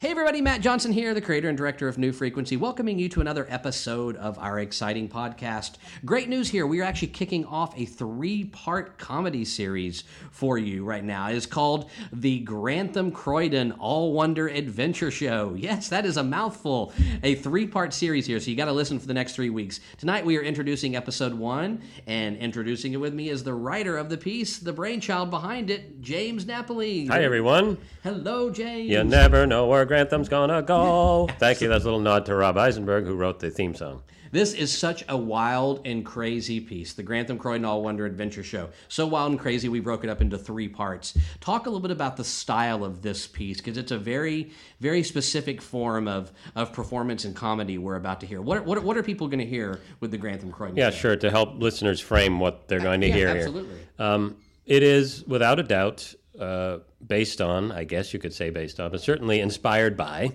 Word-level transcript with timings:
Hey 0.00 0.12
everybody, 0.12 0.40
Matt 0.40 0.60
Johnson 0.60 0.92
here, 0.92 1.12
the 1.12 1.20
creator 1.20 1.48
and 1.48 1.58
director 1.58 1.88
of 1.88 1.98
New 1.98 2.12
Frequency, 2.12 2.56
welcoming 2.56 3.00
you 3.00 3.08
to 3.08 3.20
another 3.20 3.48
episode 3.50 4.14
of 4.14 4.38
our 4.38 4.60
exciting 4.60 5.08
podcast. 5.08 5.72
Great 6.04 6.28
news 6.28 6.48
here. 6.48 6.68
We 6.68 6.80
are 6.80 6.84
actually 6.84 7.08
kicking 7.08 7.44
off 7.44 7.76
a 7.76 7.84
three 7.84 8.44
part 8.44 8.96
comedy 8.98 9.44
series 9.44 10.04
for 10.30 10.56
you 10.56 10.84
right 10.84 11.02
now. 11.02 11.28
It 11.30 11.34
is 11.34 11.46
called 11.46 11.90
the 12.12 12.38
Grantham 12.38 13.10
Croydon 13.10 13.72
All 13.72 14.12
Wonder 14.12 14.46
Adventure 14.46 15.10
Show. 15.10 15.54
Yes, 15.58 15.88
that 15.88 16.06
is 16.06 16.16
a 16.16 16.22
mouthful. 16.22 16.92
A 17.24 17.34
three 17.34 17.66
part 17.66 17.92
series 17.92 18.24
here, 18.24 18.38
so 18.38 18.52
you 18.52 18.56
got 18.56 18.66
to 18.66 18.72
listen 18.72 19.00
for 19.00 19.08
the 19.08 19.14
next 19.14 19.32
three 19.32 19.50
weeks. 19.50 19.80
Tonight 19.96 20.24
we 20.24 20.38
are 20.38 20.42
introducing 20.42 20.94
episode 20.94 21.34
one, 21.34 21.82
and 22.06 22.36
introducing 22.36 22.92
it 22.92 22.98
with 22.98 23.14
me 23.14 23.30
is 23.30 23.42
the 23.42 23.52
writer 23.52 23.96
of 23.96 24.10
the 24.10 24.16
piece, 24.16 24.60
the 24.60 24.72
brainchild 24.72 25.28
behind 25.28 25.70
it, 25.70 26.00
James 26.00 26.46
Napoli. 26.46 27.06
Hi, 27.06 27.24
everyone. 27.24 27.78
Hello, 28.04 28.48
James. 28.48 28.90
You 28.90 29.02
never 29.02 29.44
know 29.44 29.66
where 29.66 29.87
Grantham's 29.88 30.28
gonna 30.28 30.62
go. 30.62 31.28
Thank 31.38 31.60
you. 31.60 31.68
That's 31.68 31.84
a 31.84 31.86
little 31.86 32.00
nod 32.00 32.26
to 32.26 32.34
Rob 32.36 32.56
Eisenberg, 32.56 33.04
who 33.04 33.14
wrote 33.14 33.40
the 33.40 33.50
theme 33.50 33.74
song. 33.74 34.02
This 34.30 34.52
is 34.52 34.70
such 34.76 35.04
a 35.08 35.16
wild 35.16 35.86
and 35.86 36.04
crazy 36.04 36.60
piece, 36.60 36.92
the 36.92 37.02
Grantham 37.02 37.38
Croydon 37.38 37.64
All 37.64 37.82
Wonder 37.82 38.04
Adventure 38.04 38.42
Show. 38.42 38.68
So 38.88 39.06
wild 39.06 39.30
and 39.30 39.40
crazy, 39.40 39.70
we 39.70 39.80
broke 39.80 40.04
it 40.04 40.10
up 40.10 40.20
into 40.20 40.36
three 40.36 40.68
parts. 40.68 41.16
Talk 41.40 41.64
a 41.64 41.70
little 41.70 41.80
bit 41.80 41.90
about 41.92 42.18
the 42.18 42.24
style 42.24 42.84
of 42.84 43.00
this 43.00 43.26
piece, 43.26 43.56
because 43.56 43.78
it's 43.78 43.90
a 43.90 43.96
very, 43.96 44.50
very 44.80 45.02
specific 45.02 45.62
form 45.62 46.06
of, 46.06 46.30
of 46.54 46.74
performance 46.74 47.24
and 47.24 47.34
comedy 47.34 47.78
we're 47.78 47.96
about 47.96 48.20
to 48.20 48.26
hear. 48.26 48.42
What, 48.42 48.66
what, 48.66 48.82
what 48.84 48.98
are 48.98 49.02
people 49.02 49.28
going 49.28 49.38
to 49.38 49.46
hear 49.46 49.80
with 50.00 50.10
the 50.10 50.18
Grantham 50.18 50.52
Croydon 50.52 50.76
Yeah, 50.76 50.90
Show? 50.90 50.96
sure. 50.98 51.16
To 51.16 51.30
help 51.30 51.58
listeners 51.58 51.98
frame 51.98 52.38
what 52.38 52.68
they're 52.68 52.80
going 52.80 53.00
to 53.00 53.08
Yeah, 53.08 53.14
hear 53.14 53.28
absolutely. 53.28 53.76
here. 53.76 54.06
Um, 54.06 54.36
it 54.66 54.82
is, 54.82 55.24
without 55.26 55.58
a 55.58 55.62
doubt, 55.62 56.14
uh, 56.38 56.78
based 57.06 57.40
on, 57.40 57.72
I 57.72 57.84
guess 57.84 58.12
you 58.12 58.18
could 58.18 58.32
say 58.32 58.50
based 58.50 58.80
on, 58.80 58.90
but 58.90 59.00
certainly 59.00 59.40
inspired 59.40 59.96
by 59.96 60.32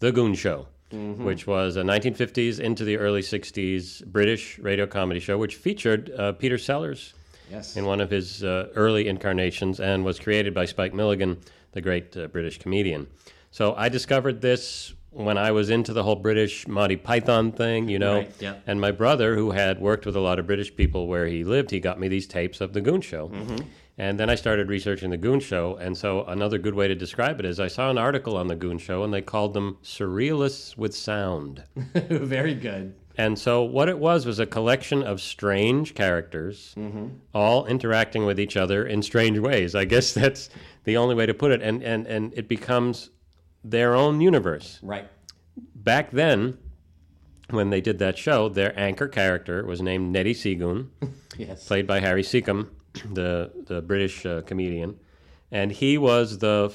The 0.00 0.12
Goon 0.12 0.34
Show, 0.34 0.66
Mm-hmm. 0.92 1.24
which 1.24 1.48
was 1.48 1.74
a 1.76 1.82
1950s 1.82 2.60
into 2.60 2.84
the 2.84 2.96
early 2.96 3.20
60s 3.20 4.04
British 4.06 4.56
radio 4.60 4.86
comedy 4.86 5.18
show, 5.18 5.36
which 5.36 5.56
featured 5.56 6.12
uh, 6.16 6.30
Peter 6.32 6.58
Sellers 6.58 7.12
Yes. 7.50 7.76
in 7.76 7.84
one 7.86 8.00
of 8.00 8.08
his 8.08 8.44
uh, 8.44 8.68
early 8.76 9.08
incarnations 9.08 9.80
and 9.80 10.04
was 10.04 10.20
created 10.20 10.54
by 10.54 10.64
Spike 10.64 10.94
Milligan, 10.94 11.38
the 11.72 11.80
great 11.80 12.16
uh, 12.16 12.28
British 12.28 12.58
comedian. 12.60 13.08
So 13.50 13.74
I 13.74 13.88
discovered 13.88 14.40
this 14.40 14.94
when 15.10 15.36
I 15.38 15.50
was 15.50 15.70
into 15.70 15.92
the 15.92 16.04
whole 16.04 16.14
British 16.16 16.68
Monty 16.68 16.94
Python 16.96 17.50
thing, 17.50 17.88
you 17.88 17.98
know. 17.98 18.18
Right, 18.18 18.32
yeah. 18.38 18.54
And 18.68 18.80
my 18.80 18.92
brother, 18.92 19.34
who 19.34 19.50
had 19.50 19.80
worked 19.80 20.06
with 20.06 20.14
a 20.14 20.20
lot 20.20 20.38
of 20.38 20.46
British 20.46 20.74
people 20.76 21.08
where 21.08 21.26
he 21.26 21.42
lived, 21.42 21.72
he 21.72 21.80
got 21.80 21.98
me 21.98 22.06
these 22.06 22.28
tapes 22.28 22.60
of 22.60 22.72
The 22.74 22.80
Goon 22.80 23.00
Show. 23.00 23.28
Mm-hmm. 23.28 23.56
And 23.98 24.20
then 24.20 24.28
I 24.28 24.34
started 24.34 24.68
researching 24.68 25.10
The 25.10 25.16
Goon 25.16 25.40
Show. 25.40 25.76
And 25.76 25.96
so 25.96 26.24
another 26.26 26.58
good 26.58 26.74
way 26.74 26.86
to 26.86 26.94
describe 26.94 27.40
it 27.40 27.46
is 27.46 27.58
I 27.58 27.68
saw 27.68 27.90
an 27.90 27.96
article 27.98 28.36
on 28.36 28.46
The 28.46 28.54
Goon 28.56 28.78
Show 28.78 29.02
and 29.04 29.12
they 29.12 29.22
called 29.22 29.54
them 29.54 29.78
surrealists 29.82 30.76
with 30.76 30.94
sound. 30.94 31.64
very 31.94 32.54
good. 32.54 32.94
And 33.18 33.38
so 33.38 33.62
what 33.62 33.88
it 33.88 33.98
was 33.98 34.26
was 34.26 34.38
a 34.38 34.44
collection 34.44 35.02
of 35.02 35.22
strange 35.22 35.94
characters, 35.94 36.74
Mm-hmm. 36.76 37.06
all 37.32 37.64
interacting 37.64 38.26
with 38.26 38.38
each 38.38 38.58
other 38.58 38.84
in 38.86 39.00
strange 39.02 39.38
ways. 39.38 39.74
I 39.74 39.86
guess 39.86 40.12
that's 40.20 40.50
the 40.84 40.98
only 40.98 41.14
way 41.14 41.24
to 41.24 41.32
put 41.32 41.50
it. 41.52 41.62
And 41.62 41.82
and 41.82 42.06
and 42.06 42.34
it 42.36 42.46
becomes 42.48 43.08
their 43.64 43.94
own 43.94 44.20
universe. 44.20 44.78
Right. 44.82 45.08
Back 45.74 46.10
then, 46.10 46.58
when 47.48 47.70
they 47.70 47.80
did 47.80 47.98
that 48.00 48.18
show, 48.18 48.50
their 48.50 48.78
anchor 48.78 49.08
character 49.08 49.64
was 49.64 49.80
named 49.80 50.12
Neddie 50.12 50.34
Seagoon, 50.34 50.90
Yes. 51.38 51.66
played 51.66 51.86
by 51.86 52.00
Harry 52.00 52.22
Secombe, 52.22 52.68
the 53.04 53.50
the 53.66 53.80
British 53.82 54.24
uh, 54.26 54.42
comedian, 54.42 54.98
and 55.50 55.70
he 55.72 55.98
was 55.98 56.38
the. 56.38 56.72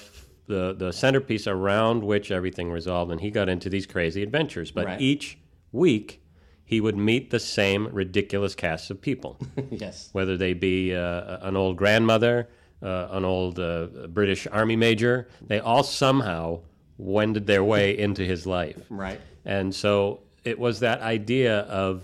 The, 0.47 0.73
the 0.77 0.91
centerpiece 0.91 1.47
around 1.47 2.03
which 2.03 2.29
everything 2.29 2.71
resolved, 2.71 3.09
and 3.09 3.21
he 3.21 3.31
got 3.31 3.47
into 3.47 3.69
these 3.69 3.85
crazy 3.85 4.21
adventures. 4.21 4.69
But 4.69 4.85
Right. 4.85 4.99
each 4.99 5.37
week, 5.71 6.21
he 6.65 6.81
would 6.81 6.97
meet 6.97 7.29
the 7.29 7.39
same 7.39 7.87
ridiculous 7.87 8.53
cast 8.53 8.91
of 8.91 8.99
people, 8.99 9.39
yes. 9.69 10.09
whether 10.11 10.35
they 10.35 10.51
be 10.53 10.93
uh, 10.93 11.37
an 11.47 11.55
old 11.55 11.77
grandmother, 11.77 12.49
uh, 12.83 13.07
an 13.11 13.23
old 13.23 13.59
uh, 13.61 13.85
British 14.09 14.45
army 14.51 14.75
major. 14.75 15.29
They 15.47 15.59
all 15.61 15.83
somehow 15.83 16.61
wended 16.97 17.47
their 17.47 17.63
way 17.63 17.97
into 18.05 18.25
his 18.25 18.45
life. 18.45 18.77
Right. 18.89 19.21
And 19.45 19.73
so 19.73 20.19
it 20.43 20.59
was 20.59 20.81
that 20.81 20.99
idea 20.99 21.59
of 21.59 22.03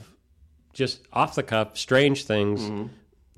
just 0.72 1.02
off 1.12 1.36
the 1.36 1.44
cuff, 1.44 1.78
strange 1.78 2.24
things, 2.24 2.90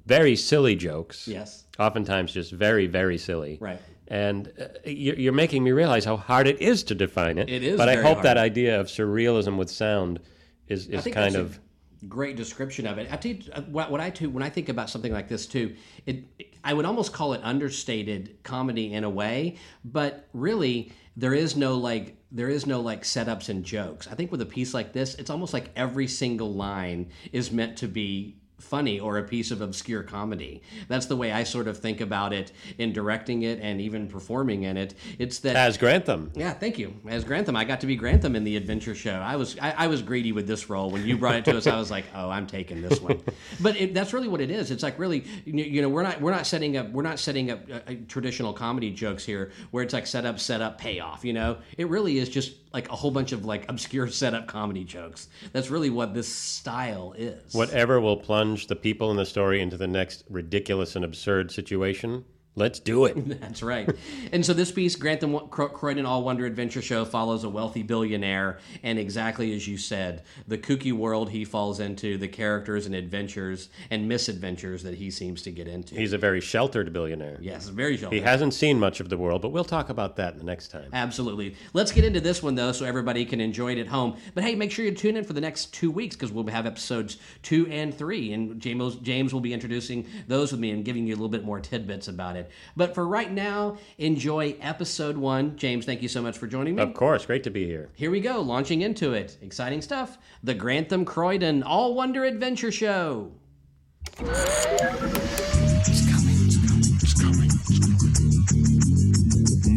very 0.09 0.35
silly 0.35 0.75
jokes. 0.75 1.27
Yes. 1.27 1.63
Oftentimes 1.79 2.33
just 2.33 2.51
very, 2.51 2.87
very 2.87 3.17
silly. 3.17 3.57
Right. 3.61 3.79
And 4.09 4.51
uh, 4.59 4.65
you're 4.89 5.33
making 5.33 5.63
me 5.63 5.71
realize 5.71 6.03
how 6.03 6.17
hard 6.17 6.47
it 6.47 6.59
is 6.59 6.83
to 6.83 6.95
define 6.95 7.37
it. 7.37 7.47
It 7.49 7.63
is 7.63 7.77
But 7.77 7.89
I 7.89 7.95
hope 7.95 8.15
hard. 8.15 8.25
that 8.25 8.37
idea 8.37 8.79
of 8.81 8.87
surrealism 8.87 9.55
with 9.57 9.69
sound 9.69 10.19
is, 10.67 10.87
is 10.87 11.03
think 11.03 11.15
kind 11.15 11.35
of. 11.35 11.59
great 12.07 12.35
description 12.35 12.87
of 12.87 12.97
it. 12.97 13.07
I 13.11 13.27
you, 13.27 13.39
uh, 13.53 13.61
what, 13.61 13.91
what 13.91 14.01
I 14.01 14.09
too 14.09 14.29
when 14.29 14.43
I 14.43 14.49
think 14.49 14.67
about 14.67 14.89
something 14.89 15.13
like 15.13 15.27
this 15.29 15.45
too, 15.45 15.75
it 16.05 16.23
I 16.63 16.73
would 16.73 16.85
almost 16.85 17.13
call 17.13 17.33
it 17.33 17.41
understated 17.43 18.37
comedy 18.43 18.93
in 18.93 19.03
a 19.03 19.09
way, 19.09 19.57
but 19.85 20.27
really 20.33 20.91
there 21.15 21.33
is 21.33 21.55
no 21.55 21.75
like 21.75 22.17
there 22.31 22.49
is 22.49 22.65
no 22.65 22.81
like 22.81 23.03
setups 23.03 23.49
and 23.49 23.63
jokes. 23.63 24.07
I 24.07 24.15
think 24.15 24.31
with 24.31 24.41
a 24.41 24.45
piece 24.45 24.73
like 24.73 24.91
this, 24.91 25.15
it's 25.15 25.29
almost 25.29 25.53
like 25.53 25.69
every 25.75 26.07
single 26.07 26.53
line 26.53 27.11
is 27.31 27.51
meant 27.51 27.77
to 27.77 27.87
be 27.87 28.38
funny 28.59 28.99
or 28.99 29.17
a 29.17 29.23
piece 29.23 29.51
of 29.51 29.61
obscure 29.61 30.03
comedy. 30.03 30.61
That's 30.87 31.05
the 31.05 31.15
way 31.15 31.31
I 31.31 31.43
sort 31.43 31.67
of 31.67 31.77
think 31.77 32.01
about 32.01 32.33
it 32.33 32.51
in 32.77 32.93
directing 32.93 33.43
it 33.43 33.59
and 33.61 33.81
even 33.81 34.07
performing 34.07 34.63
in 34.63 34.77
it. 34.77 34.93
It's 35.17 35.39
that 35.39 35.55
As 35.55 35.77
Grantham. 35.77 36.31
yeah, 36.35 36.53
thank 36.53 36.77
you. 36.77 36.93
As 37.07 37.23
Grantham, 37.23 37.55
I 37.55 37.63
got 37.63 37.81
to 37.81 37.87
be 37.87 37.95
Grantham 37.95 38.35
in 38.35 38.43
the 38.43 38.55
adventure 38.57 38.95
show. 38.95 39.13
I 39.13 39.35
was 39.35 39.57
I, 39.59 39.71
I 39.71 39.87
was 39.87 40.01
greedy 40.01 40.31
with 40.31 40.47
this 40.47 40.69
role. 40.69 40.89
When 40.89 41.05
you 41.05 41.17
brought 41.17 41.35
it 41.35 41.45
to 41.45 41.57
us, 41.57 41.67
I 41.67 41.77
was 41.77 41.89
like, 41.91 42.05
oh, 42.15 42.29
I'm 42.29 42.47
taking 42.47 42.81
this 42.81 43.01
one. 43.01 43.21
But 43.61 43.75
it, 43.75 43.93
that's 43.93 44.13
really 44.13 44.27
what 44.27 44.41
it 44.41 44.51
is. 44.51 44.71
It's 44.71 44.83
like 44.83 44.97
really, 44.99 45.25
you 45.45 45.81
know, 45.81 45.89
we're 45.89 46.03
not 46.03 46.21
we're 46.21 46.31
not 46.31 46.45
setting 46.45 46.77
up 46.77 46.89
we're 46.91 47.03
not 47.03 47.19
setting 47.19 47.51
up 47.51 47.59
uh, 47.69 47.79
uh, 47.87 47.93
traditional 48.07 48.53
comedy 48.53 48.91
jokes 48.91 49.25
here, 49.25 49.51
where 49.71 49.83
it's 49.83 49.93
like 49.93 50.07
set 50.07 50.25
up, 50.25 50.39
set 50.39 50.61
up, 50.61 50.79
payoff. 50.79 51.25
You 51.25 51.33
know, 51.33 51.57
it 51.77 51.89
really 51.89 52.17
is 52.19 52.29
just 52.29 52.53
like 52.73 52.89
a 52.89 52.95
whole 52.95 53.11
bunch 53.11 53.31
of 53.31 53.45
like 53.45 53.69
obscure 53.69 54.07
setup 54.07 54.47
comedy 54.47 54.83
jokes. 54.83 55.29
That's 55.51 55.69
really 55.69 55.89
what 55.89 56.13
this 56.13 56.27
style 56.27 57.13
is. 57.17 57.53
Whatever 57.53 57.99
will 57.99 58.17
plunge 58.17 58.67
the 58.67 58.75
people 58.75 59.11
in 59.11 59.17
the 59.17 59.25
story 59.25 59.61
into 59.61 59.77
the 59.77 59.87
next 59.87 60.23
ridiculous 60.29 60.95
and 60.95 61.03
absurd 61.03 61.51
situation, 61.51 62.25
let's 62.59 62.79
do 62.79 63.05
it. 63.05 63.13
That's 63.41 63.63
right. 63.63 63.89
and 64.31 64.45
so 64.45 64.53
this 64.53 64.71
piece, 64.71 64.95
Grantham 64.95 65.39
Cro- 65.49 65.69
Croydon 65.69 66.05
All 66.05 66.23
Wonder 66.23 66.45
Adventure 66.45 66.81
Show, 66.81 67.05
follows 67.05 67.43
a 67.43 67.49
wealthy 67.49 67.81
billionaire, 67.81 68.59
and 68.83 68.99
exactly 68.99 69.53
as 69.55 69.67
you 69.67 69.77
said, 69.77 70.23
the 70.47 70.57
kooky 70.57 70.91
world 70.93 71.29
he 71.29 71.45
falls 71.45 71.79
into, 71.79 72.17
the 72.17 72.27
characters 72.27 72.85
and 72.85 72.93
adventures 72.93 73.69
and 73.89 74.07
misadventures 74.07 74.83
that 74.83 74.95
he 74.95 75.09
seems 75.09 75.41
to 75.43 75.51
get 75.51 75.67
into. 75.67 75.95
He's 75.95 76.13
a 76.13 76.17
very 76.17 76.41
sheltered 76.41 76.93
billionaire. 76.93 77.37
yes, 77.41 77.67
very 77.69 77.97
sheltered. 77.97 78.15
He 78.15 78.21
hasn't 78.21 78.53
seen 78.53 78.79
much 78.79 78.99
of 78.99 79.09
the 79.09 79.17
world, 79.17 79.41
but 79.41 79.49
we'll 79.49 79.63
talk 79.63 79.89
about 79.89 80.15
that 80.17 80.37
the 80.37 80.43
next 80.43 80.67
time. 80.69 80.89
Absolutely. 80.93 81.55
Let's 81.73 81.91
get 81.91 82.03
into 82.03 82.19
this 82.21 82.43
one 82.43 82.55
though, 82.55 82.71
so 82.71 82.85
everybody 82.85 83.25
can 83.25 83.39
enjoy 83.41 83.71
it 83.71 83.77
at 83.79 83.87
home. 83.87 84.17
But 84.33 84.43
hey, 84.43 84.55
make 84.55 84.71
sure 84.71 84.85
you 84.85 84.91
tune 84.91 85.15
in 85.17 85.23
for 85.23 85.33
the 85.33 85.41
next 85.41 85.73
two 85.73 85.89
weeks 85.91 86.15
because 86.15 86.31
we'll 86.31 86.45
have 86.47 86.65
episodes 86.65 87.17
two 87.41 87.67
and 87.67 87.95
three, 87.97 88.33
and 88.33 88.59
James 88.59 88.95
James 88.97 89.33
will 89.33 89.41
be 89.41 89.53
introducing 89.53 90.05
those 90.27 90.51
with 90.51 90.59
me 90.59 90.71
and 90.71 90.83
giving 90.83 91.07
you 91.07 91.13
a 91.13 91.17
little 91.17 91.29
bit 91.29 91.43
more 91.45 91.59
tidbits 91.59 92.07
about 92.07 92.35
it. 92.35 92.48
But 92.75 92.95
for 92.95 93.07
right 93.07 93.31
now, 93.31 93.77
enjoy 93.97 94.55
episode 94.61 95.17
one. 95.17 95.55
James, 95.57 95.85
thank 95.85 96.01
you 96.01 96.07
so 96.07 96.21
much 96.21 96.37
for 96.37 96.47
joining 96.47 96.75
me. 96.75 96.81
Of 96.81 96.93
course, 96.93 97.25
great 97.25 97.43
to 97.43 97.49
be 97.49 97.65
here. 97.65 97.89
Here 97.95 98.11
we 98.11 98.19
go, 98.19 98.41
launching 98.41 98.81
into 98.81 99.13
it. 99.13 99.37
Exciting 99.41 99.81
stuff. 99.81 100.17
The 100.43 100.53
Grantham 100.53 101.05
Croydon 101.05 101.63
All 101.63 101.95
Wonder 101.95 102.23
Adventure 102.25 102.71
Show. 102.71 103.31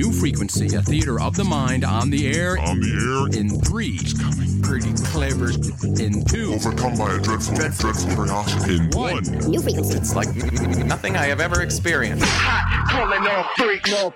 New 0.02 0.10
Frequency, 0.10 0.74
a 0.74 0.82
theater 0.82 1.20
of 1.20 1.36
the 1.36 1.44
mind 1.44 1.84
on 1.84 2.10
the 2.10 2.26
air 2.36 2.58
On 2.58 2.80
the 2.80 3.28
air, 3.30 3.38
in 3.38 3.60
three. 3.60 4.00
Pretty 4.60 4.92
clever 5.04 5.50
in 6.03 6.24
two. 6.24 6.54
overcome 6.54 6.97
by 6.98 7.15
a 7.15 7.21
dreadful, 7.21 7.54
dreadful 7.54 7.92
curiosity. 8.12 8.78
In 8.78 8.91
One. 8.91 9.22
New 9.48 9.62
frequency. 9.62 9.97
It's 9.97 10.16
like 10.16 10.34
nothing 10.86 11.16
I 11.16 11.27
have 11.27 11.41
ever 11.41 11.62
experienced. 11.62 12.27
calling 12.91 13.24
all 13.28 13.44
freaks. 13.56 13.92
No. 13.92 14.12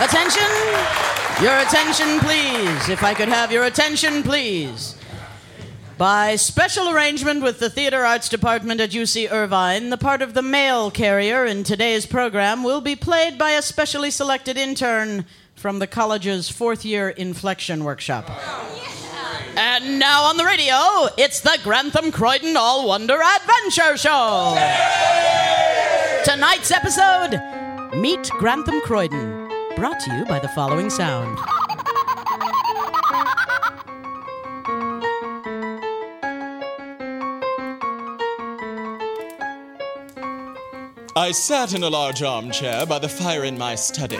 Attention! 0.00 1.02
Your 1.42 1.58
attention, 1.58 2.18
please. 2.20 2.88
If 2.88 3.04
I 3.04 3.12
could 3.14 3.28
have 3.28 3.52
your 3.52 3.64
attention, 3.64 4.22
please. 4.22 4.96
By 6.02 6.34
special 6.34 6.88
arrangement 6.88 7.44
with 7.44 7.60
the 7.60 7.70
Theater 7.70 8.04
Arts 8.04 8.28
Department 8.28 8.80
at 8.80 8.90
UC 8.90 9.30
Irvine, 9.30 9.90
the 9.90 9.96
part 9.96 10.20
of 10.20 10.34
the 10.34 10.42
mail 10.42 10.90
carrier 10.90 11.46
in 11.46 11.62
today's 11.62 12.06
program 12.06 12.64
will 12.64 12.80
be 12.80 12.96
played 12.96 13.38
by 13.38 13.52
a 13.52 13.62
specially 13.62 14.10
selected 14.10 14.56
intern 14.56 15.26
from 15.54 15.78
the 15.78 15.86
college's 15.86 16.48
fourth 16.48 16.84
year 16.84 17.10
inflection 17.10 17.84
workshop. 17.84 18.28
And 19.56 20.00
now 20.00 20.24
on 20.24 20.38
the 20.38 20.44
radio, 20.44 20.74
it's 21.16 21.38
the 21.38 21.56
Grantham 21.62 22.10
Croydon 22.10 22.56
All 22.56 22.88
Wonder 22.88 23.20
Adventure 23.22 23.96
Show. 23.96 24.56
Tonight's 26.24 26.72
episode 26.72 27.40
Meet 27.96 28.28
Grantham 28.40 28.80
Croydon, 28.80 29.48
brought 29.76 30.00
to 30.00 30.16
you 30.16 30.24
by 30.24 30.40
the 30.40 30.48
following 30.48 30.90
sound. 30.90 31.38
I 41.14 41.32
sat 41.32 41.74
in 41.74 41.82
a 41.82 41.90
large 41.90 42.22
armchair 42.22 42.86
by 42.86 42.98
the 42.98 43.08
fire 43.08 43.44
in 43.44 43.58
my 43.58 43.74
study. 43.74 44.16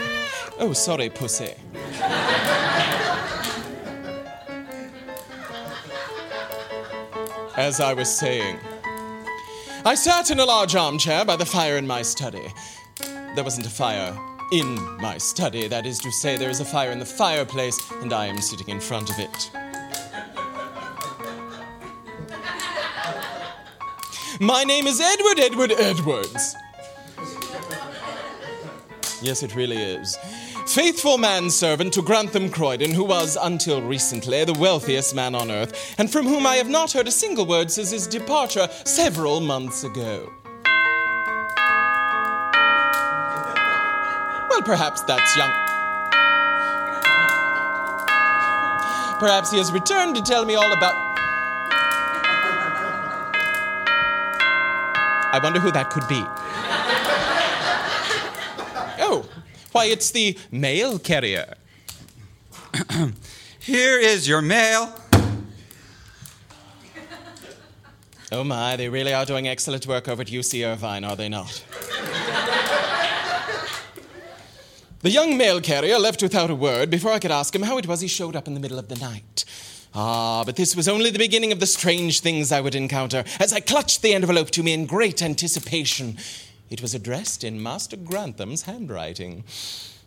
Oh, 0.59 0.75
sorry, 0.75 1.09
pussy. 1.09 1.55
As 7.57 7.81
I 7.81 7.95
was 7.95 8.15
saying, 8.15 8.59
I 9.87 9.95
sat 9.95 10.31
in 10.31 10.39
a 10.39 10.45
large 10.45 10.75
armchair 10.75 11.25
by 11.25 11.37
the 11.37 11.47
fire 11.47 11.79
in 11.79 11.87
my 11.87 12.03
study. 12.03 12.53
There 12.99 13.43
wasn't 13.43 13.67
a 13.67 13.71
fire 13.71 14.15
in 14.53 14.75
my 15.01 15.17
study, 15.17 15.69
that 15.69 15.87
is 15.87 15.99
to 16.01 16.13
say, 16.13 16.37
there 16.37 16.51
is 16.51 16.61
a 16.61 16.65
fire 16.67 16.91
in 16.91 16.99
the 16.99 17.07
fireplace, 17.07 17.79
and 18.03 18.13
I 18.13 18.27
am 18.27 18.39
sitting 18.39 18.69
in 18.69 18.81
front 18.81 19.09
of 19.09 19.19
it. 19.19 19.51
My 24.41 24.63
name 24.65 24.87
is 24.87 25.01
Edward 25.01 25.39
Edward 25.39 25.73
Edwards. 25.73 26.57
Yes, 29.23 29.45
it 29.45 29.55
really 29.55 29.77
is. 29.77 30.19
Faithful 30.67 31.17
manservant 31.17 31.93
to 31.93 32.03
Grantham 32.03 32.51
Croydon, 32.51 32.91
who 32.91 33.05
was, 33.05 33.39
until 33.41 33.81
recently, 33.81 34.45
the 34.45 34.53
wealthiest 34.53 35.15
man 35.15 35.37
on 35.37 35.51
earth, 35.51 35.95
and 35.99 36.11
from 36.11 36.27
whom 36.27 36.45
I 36.45 36.57
have 36.57 36.69
not 36.69 36.91
heard 36.91 37.07
a 37.07 37.13
single 37.13 37.47
word 37.47 37.71
since 37.71 37.93
his 37.93 38.09
departure 38.09 38.69
several 38.85 39.41
months 39.41 39.85
ago. 39.85 40.33
Well, 44.51 44.63
perhaps 44.63 45.03
that's 45.03 45.37
young. 45.37 45.53
Perhaps 49.21 49.53
he 49.53 49.59
has 49.59 49.71
returned 49.71 50.17
to 50.17 50.23
tell 50.23 50.45
me 50.45 50.57
all 50.57 50.73
about. 50.73 50.95
I 55.35 55.41
wonder 55.43 55.61
who 55.61 55.71
that 55.71 55.91
could 55.91 56.07
be. 56.09 56.27
Why, 59.73 59.87
it's 59.87 60.11
the 60.11 60.39
mail 60.51 60.99
carrier. 60.99 61.55
Here 63.61 63.99
is 63.99 64.27
your 64.27 64.43
mail. 64.43 64.95
Oh 68.33 68.45
my, 68.45 68.77
they 68.77 68.89
really 68.89 69.13
are 69.13 69.27
doing 69.27 69.47
excellent 69.47 69.87
work 69.87 70.09
over 70.09 70.23
at 70.23 70.29
UC 70.29 70.67
Irvine, 70.67 71.05
are 71.05 71.17
they 71.17 71.29
not? 71.29 71.65
the 75.03 75.11
young 75.11 75.37
mail 75.37 75.61
carrier 75.61 75.99
left 75.99 76.23
without 76.23 76.51
a 76.51 76.55
word 76.55 76.89
before 76.89 77.13
I 77.13 77.19
could 77.19 77.31
ask 77.31 77.55
him 77.55 77.63
how 77.63 77.77
it 77.77 77.87
was 77.87 78.01
he 78.01 78.09
showed 78.09 78.35
up 78.35 78.47
in 78.47 78.55
the 78.55 78.61
middle 78.61 78.79
of 78.79 78.89
the 78.89 78.97
night. 78.97 79.45
Ah, 79.95 80.43
but 80.45 80.57
this 80.57 80.75
was 80.75 80.89
only 80.89 81.11
the 81.11 81.19
beginning 81.19 81.53
of 81.53 81.61
the 81.61 81.67
strange 81.67 82.21
things 82.21 82.51
I 82.51 82.63
would 82.63 82.75
encounter 82.75 83.25
as 83.39 83.53
I 83.53 83.61
clutched 83.61 84.01
the 84.01 84.15
envelope 84.15 84.51
to 84.53 84.63
me 84.63 84.73
in 84.73 84.87
great 84.87 85.23
anticipation. 85.23 86.17
It 86.73 86.81
was 86.81 86.95
addressed 86.95 87.45
in 87.45 87.63
Master 87.63 87.99
Grantham's 87.99 88.63
handwriting. 88.63 89.45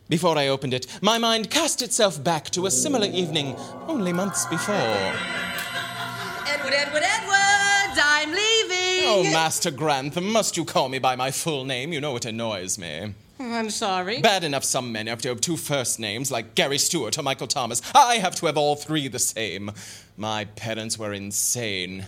Before 0.09 0.35
I 0.35 0.47
opened 0.47 0.73
it, 0.73 0.87
my 0.99 1.19
mind 1.19 1.51
cast 1.51 1.83
itself 1.83 2.23
back 2.23 2.49
to 2.49 2.65
a 2.65 2.71
similar 2.71 3.05
evening 3.05 3.55
only 3.87 4.11
months 4.11 4.47
before. 4.47 4.73
Edward, 4.73 6.73
Edward, 6.73 7.03
Edwards, 7.05 7.99
I'm 8.01 8.31
leaving. 8.31 9.03
Oh, 9.05 9.29
Master 9.31 9.69
Grantham, 9.69 10.31
must 10.31 10.57
you 10.57 10.65
call 10.65 10.89
me 10.89 10.97
by 10.97 11.15
my 11.15 11.29
full 11.29 11.65
name? 11.65 11.93
You 11.93 12.01
know 12.01 12.15
it 12.15 12.25
annoys 12.25 12.79
me. 12.79 13.13
I'm 13.39 13.69
sorry. 13.69 14.21
Bad 14.21 14.43
enough 14.43 14.63
some 14.63 14.91
men 14.91 15.05
have 15.05 15.21
to 15.21 15.29
have 15.29 15.41
two 15.41 15.57
first 15.57 15.99
names, 15.99 16.31
like 16.31 16.55
Gary 16.55 16.79
Stewart 16.79 17.15
or 17.15 17.21
Michael 17.21 17.45
Thomas. 17.45 17.79
I 17.93 18.15
have 18.15 18.33
to 18.37 18.47
have 18.47 18.57
all 18.57 18.75
three 18.75 19.07
the 19.07 19.19
same. 19.19 19.71
My 20.17 20.45
parents 20.45 20.97
were 20.97 21.13
insane, 21.13 22.05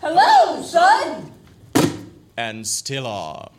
Hello, 0.00 0.60
son. 0.60 1.30
and 2.36 2.66
still 2.66 3.06
are. 3.06 3.50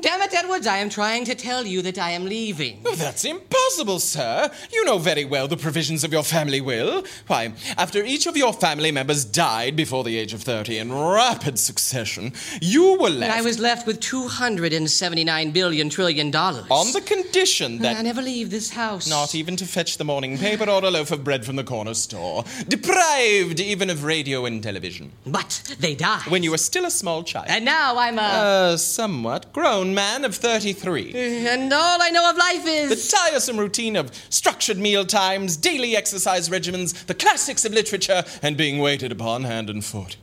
Damn 0.00 0.22
it, 0.22 0.32
Edwards, 0.32 0.66
I 0.66 0.78
am 0.78 0.90
trying 0.90 1.24
to 1.24 1.34
tell 1.34 1.66
you 1.66 1.82
that 1.82 1.98
I 1.98 2.10
am 2.12 2.24
leaving. 2.24 2.80
Oh, 2.86 2.94
that's 2.94 3.24
impossible, 3.24 3.98
sir. 3.98 4.50
You 4.72 4.84
know 4.84 4.98
very 4.98 5.24
well 5.24 5.48
the 5.48 5.56
provisions 5.56 6.04
of 6.04 6.12
your 6.12 6.22
family 6.22 6.60
will. 6.60 7.04
Why, 7.26 7.52
after 7.76 8.04
each 8.04 8.26
of 8.26 8.36
your 8.36 8.52
family 8.52 8.92
members 8.92 9.24
died 9.24 9.74
before 9.76 10.04
the 10.04 10.16
age 10.16 10.32
of 10.32 10.42
30 10.42 10.78
in 10.78 10.92
rapid 10.92 11.58
succession, 11.58 12.32
you 12.60 12.96
were 13.00 13.10
left. 13.10 13.32
And 13.32 13.32
I 13.32 13.42
was 13.42 13.58
left 13.58 13.86
with 13.86 13.98
279 14.00 15.50
billion 15.50 15.88
trillion 15.90 16.30
dollars. 16.30 16.66
on 16.70 16.92
the 16.92 17.00
condition 17.00 17.78
that. 17.78 17.96
I 17.96 18.02
never 18.02 18.22
leave 18.22 18.50
this 18.50 18.70
house. 18.70 19.08
not 19.08 19.34
even 19.34 19.56
to 19.56 19.66
fetch 19.66 19.98
the 19.98 20.04
morning 20.04 20.38
paper 20.38 20.68
or 20.70 20.84
a 20.84 20.90
loaf 20.90 21.10
of 21.10 21.24
bread 21.24 21.44
from 21.44 21.56
the 21.56 21.64
corner 21.64 21.94
store, 21.94 22.44
deprived 22.68 23.58
even 23.60 23.90
of 23.90 24.04
radio 24.04 24.44
and 24.46 24.62
television, 24.62 25.12
But 25.26 25.74
they 25.80 25.94
died. 25.94 26.26
when 26.28 26.42
you 26.42 26.52
were 26.52 26.58
still 26.58 26.84
a 26.86 26.90
small 26.90 27.22
child. 27.24 27.46
And 27.48 27.64
now 27.64 27.98
I'm 27.98 28.18
a. 28.18 28.72
a 28.74 28.78
somewhat 28.78 29.52
grown 29.52 29.87
man 29.94 30.24
of 30.24 30.34
33. 30.34 31.12
and 31.46 31.72
all 31.72 32.02
I 32.02 32.10
know 32.10 32.28
of 32.30 32.36
life 32.36 32.66
is. 32.66 33.10
The 33.10 33.16
tiresome 33.16 33.56
routine 33.58 33.96
of 33.96 34.14
structured 34.30 34.78
meal 34.78 35.04
times, 35.04 35.56
daily 35.56 35.96
exercise 35.96 36.48
regimens, 36.48 37.06
the 37.06 37.14
classics 37.14 37.64
of 37.64 37.72
literature, 37.72 38.24
and 38.42 38.56
being 38.56 38.78
waited 38.78 39.12
upon 39.12 39.44
hand 39.44 39.70
and 39.70 39.84
foot. 39.84 40.16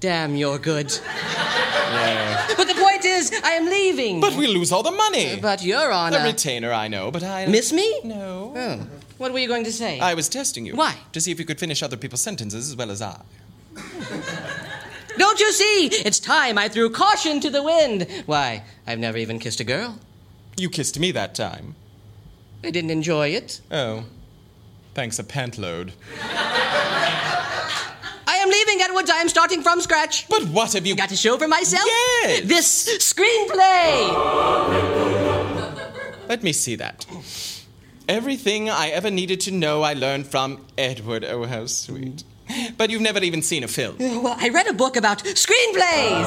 Damn, 0.00 0.36
you're 0.36 0.58
good. 0.58 0.92
Yeah. 1.04 2.46
But 2.56 2.68
the 2.68 2.74
point 2.74 3.04
is, 3.04 3.32
I 3.44 3.52
am 3.52 3.66
leaving. 3.66 4.20
But 4.20 4.34
we 4.34 4.46
lose 4.46 4.72
all 4.72 4.82
the 4.82 4.90
money. 4.90 5.38
But 5.40 5.62
you're 5.64 5.90
on 5.90 6.12
the 6.12 6.22
a. 6.22 6.24
retainer, 6.24 6.72
I 6.72 6.88
know, 6.88 7.10
but 7.10 7.22
I. 7.22 7.46
Miss 7.46 7.72
me? 7.72 8.00
No. 8.04 8.52
Oh. 8.54 8.86
What 9.18 9.32
were 9.32 9.38
you 9.38 9.48
going 9.48 9.64
to 9.64 9.72
say? 9.72 9.98
I 9.98 10.14
was 10.14 10.28
testing 10.28 10.66
you. 10.66 10.76
Why? 10.76 10.96
To 11.12 11.20
see 11.20 11.30
if 11.30 11.38
you 11.38 11.44
could 11.46 11.58
finish 11.58 11.82
other 11.82 11.96
people's 11.96 12.20
sentences 12.20 12.68
as 12.68 12.76
well 12.76 12.90
as 12.90 13.00
I. 13.00 13.20
Don't 15.18 15.40
you 15.40 15.52
see? 15.52 15.86
It's 15.86 16.18
time 16.18 16.58
I 16.58 16.68
threw 16.68 16.90
caution 16.90 17.40
to 17.40 17.50
the 17.50 17.62
wind. 17.62 18.06
Why, 18.26 18.64
I've 18.86 18.98
never 18.98 19.18
even 19.18 19.38
kissed 19.38 19.60
a 19.60 19.64
girl. 19.64 19.98
You 20.56 20.70
kissed 20.70 20.98
me 20.98 21.10
that 21.12 21.34
time. 21.34 21.74
I 22.64 22.70
didn't 22.70 22.90
enjoy 22.90 23.28
it. 23.28 23.60
Oh. 23.70 24.04
Thanks 24.94 25.18
a 25.18 25.24
pant 25.24 25.58
load. 25.58 25.92
I 28.28 28.38
am 28.40 28.48
leaving, 28.48 28.80
Edwards. 28.80 29.10
I 29.10 29.18
am 29.18 29.28
starting 29.28 29.62
from 29.62 29.80
scratch. 29.80 30.26
But 30.28 30.44
what 30.44 30.72
have 30.72 30.86
you 30.86 30.96
Got 30.96 31.10
to 31.10 31.16
show 31.16 31.36
for 31.36 31.46
myself? 31.48 31.84
Yes. 31.86 32.42
This 32.44 33.12
screenplay! 33.12 34.08
Let 36.28 36.42
me 36.42 36.52
see 36.52 36.74
that. 36.76 37.06
Everything 38.08 38.70
I 38.70 38.88
ever 38.88 39.10
needed 39.10 39.40
to 39.42 39.50
know 39.50 39.82
I 39.82 39.92
learned 39.92 40.26
from 40.26 40.64
Edward. 40.78 41.24
Oh, 41.24 41.44
how 41.44 41.66
sweet. 41.66 42.24
But 42.78 42.90
you've 42.90 43.02
never 43.02 43.20
even 43.20 43.42
seen 43.42 43.64
a 43.64 43.68
film. 43.68 43.96
Well, 44.26 44.36
I 44.38 44.48
read 44.48 44.66
a 44.66 44.72
book 44.72 44.96
about 44.96 45.22
screenplays 45.24 46.24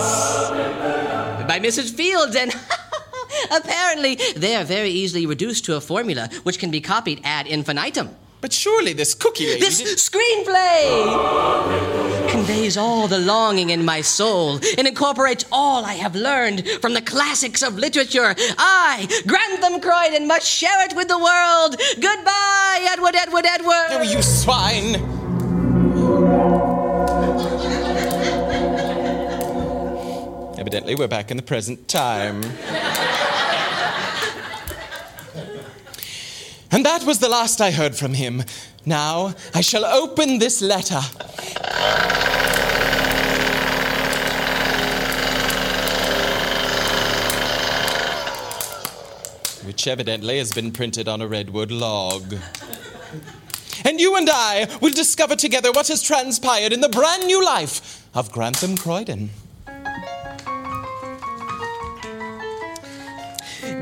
by 1.48 1.60
Mrs. 1.60 1.94
Fields, 1.94 2.36
and 2.36 2.54
apparently 3.52 4.16
they 4.36 4.56
are 4.56 4.64
very 4.64 4.90
easily 4.90 5.26
reduced 5.26 5.66
to 5.66 5.76
a 5.76 5.82
formula 5.82 6.30
which 6.44 6.60
can 6.60 6.72
be 6.72 6.80
copied 6.82 7.22
ad 7.24 7.48
infinitum. 7.48 8.10
But 8.42 8.54
surely 8.54 8.94
this 8.94 9.14
cookie 9.14 9.48
lady. 9.48 9.60
This 9.60 9.80
did- 9.80 9.98
screenplay 9.98 12.30
conveys 12.30 12.78
all 12.78 13.08
the 13.08 13.20
longing 13.20 13.72
in 13.72 13.84
my 13.84 14.00
soul 14.02 14.60
and 14.78 14.88
incorporates 14.88 15.44
all 15.52 15.84
I 15.84 15.96
have 15.96 16.16
learned 16.16 16.66
from 16.80 16.94
the 16.94 17.02
classics 17.02 17.62
of 17.62 17.78
literature. 17.78 18.34
I, 18.58 19.08
Grantham 19.28 19.82
Croydon, 19.82 20.26
must 20.28 20.48
share 20.48 20.86
it 20.86 20.96
with 20.96 21.10
the 21.10 21.18
world. 21.18 21.76
Goodbye, 22.00 22.88
Edward, 22.92 23.16
Edward, 23.16 23.46
Edward. 23.46 23.88
Oh, 23.90 24.04
you 24.04 24.22
swine! 24.22 25.19
Evidently, 30.70 30.94
we're 30.94 31.08
back 31.08 31.32
in 31.32 31.38
the 31.38 31.42
present 31.42 31.88
time. 31.88 32.44
and 36.70 36.86
that 36.86 37.04
was 37.08 37.18
the 37.18 37.28
last 37.28 37.60
I 37.60 37.72
heard 37.72 37.96
from 37.96 38.14
him. 38.14 38.44
Now, 38.86 39.34
I 39.56 39.62
shall 39.62 39.84
open 39.84 40.38
this 40.38 40.62
letter. 40.62 41.02
Which 49.66 49.88
evidently 49.88 50.38
has 50.38 50.52
been 50.52 50.72
printed 50.72 51.08
on 51.08 51.20
a 51.20 51.28
redwood 51.28 51.72
log. 51.72 52.36
And 53.84 54.00
you 54.00 54.16
and 54.16 54.30
I 54.32 54.68
will 54.80 54.94
discover 54.94 55.36
together 55.36 55.72
what 55.72 55.88
has 55.88 56.04
transpired 56.04 56.72
in 56.72 56.82
the 56.82 56.90
brand 56.90 57.26
new 57.26 57.44
life 57.44 58.08
of 58.14 58.32
Grantham 58.32 58.78
Croydon. 58.78 59.32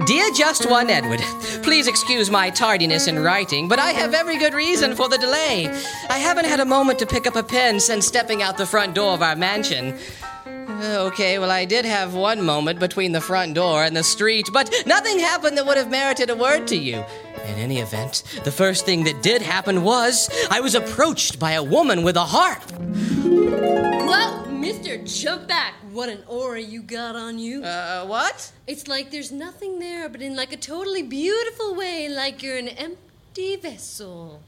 Dear 0.07 0.31
Just 0.31 0.69
One 0.69 0.89
Edward, 0.89 1.19
Please 1.63 1.85
excuse 1.85 2.31
my 2.31 2.49
tardiness 2.49 3.07
in 3.07 3.19
writing, 3.19 3.67
but 3.67 3.77
I 3.77 3.91
have 3.91 4.13
every 4.13 4.37
good 4.37 4.53
reason 4.53 4.95
for 4.95 5.09
the 5.09 5.17
delay. 5.17 5.67
I 6.09 6.17
haven't 6.17 6.45
had 6.45 6.61
a 6.61 6.65
moment 6.65 6.97
to 6.99 7.05
pick 7.05 7.27
up 7.27 7.35
a 7.35 7.43
pen 7.43 7.81
since 7.81 8.07
stepping 8.07 8.41
out 8.41 8.57
the 8.57 8.65
front 8.65 8.95
door 8.95 9.11
of 9.11 9.21
our 9.21 9.35
mansion. 9.35 9.97
Uh, 10.45 11.09
okay, 11.11 11.39
well, 11.39 11.51
I 11.51 11.65
did 11.65 11.83
have 11.83 12.13
one 12.13 12.41
moment 12.41 12.79
between 12.79 13.11
the 13.11 13.19
front 13.19 13.55
door 13.55 13.83
and 13.83 13.97
the 13.97 14.03
street, 14.03 14.47
but 14.53 14.73
nothing 14.85 15.19
happened 15.19 15.57
that 15.57 15.65
would 15.65 15.75
have 15.75 15.91
merited 15.91 16.29
a 16.29 16.37
word 16.37 16.67
to 16.67 16.77
you. 16.77 17.03
In 17.45 17.55
any 17.55 17.79
event, 17.79 18.23
the 18.45 18.51
first 18.51 18.85
thing 18.85 19.03
that 19.03 19.21
did 19.21 19.41
happen 19.41 19.83
was 19.83 20.29
I 20.49 20.61
was 20.61 20.73
approached 20.73 21.37
by 21.37 21.51
a 21.51 21.63
woman 21.63 22.03
with 22.03 22.15
a 22.15 22.23
harp. 22.23 22.63
Whoa, 22.71 24.46
Mister, 24.67 24.97
jump 24.97 25.47
back. 25.47 25.75
What 25.93 26.09
an 26.09 26.23
aura 26.27 26.59
you 26.59 26.81
got 26.81 27.15
on 27.15 27.39
you. 27.39 27.63
Uh, 27.63 28.05
what? 28.05 28.51
It's 28.67 28.85
like 28.85 29.11
there's 29.11 29.31
nothing 29.31 29.79
there, 29.79 30.09
but 30.09 30.21
in 30.21 30.35
like 30.35 30.51
a 30.51 30.57
totally 30.57 31.03
beautiful 31.03 31.73
way, 31.73 32.09
like 32.09 32.43
you're 32.43 32.57
an 32.57 32.67
empty 32.67 33.55
vessel. 33.55 34.41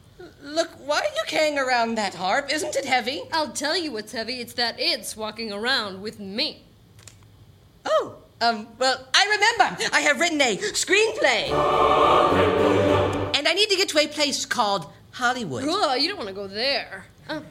Look, 0.44 0.72
why 0.86 1.00
are 1.00 1.16
you 1.16 1.24
carrying 1.26 1.58
around 1.58 1.96
that 1.96 2.16
harp? 2.16 2.52
Isn't 2.52 2.76
it 2.76 2.84
heavy? 2.84 3.22
I'll 3.32 3.54
tell 3.54 3.78
you 3.78 3.94
what's 3.94 4.12
heavy. 4.12 4.42
It's 4.42 4.52
that 4.56 4.76
it's 4.78 5.16
walking 5.16 5.54
around 5.54 6.02
with 6.02 6.20
me. 6.20 6.64
Oh, 7.86 8.16
um, 8.42 8.68
well, 8.78 9.08
I 9.14 9.24
remember. 9.26 9.78
I 9.94 10.02
have 10.02 10.20
written 10.20 10.42
a 10.42 10.58
screenplay. 10.58 11.50
And 13.38 13.48
I 13.48 13.54
need 13.54 13.70
to 13.70 13.78
get 13.78 13.88
to 13.88 14.00
a 14.00 14.08
place 14.08 14.46
called 14.46 14.86
Hollywood. 15.12 15.64
Ugh, 15.64 16.02
you 16.02 16.10
don't 16.10 16.18
want 16.18 16.28
to 16.28 16.36
go 16.36 16.48
there. 16.48 17.06
Uh, 17.30 17.42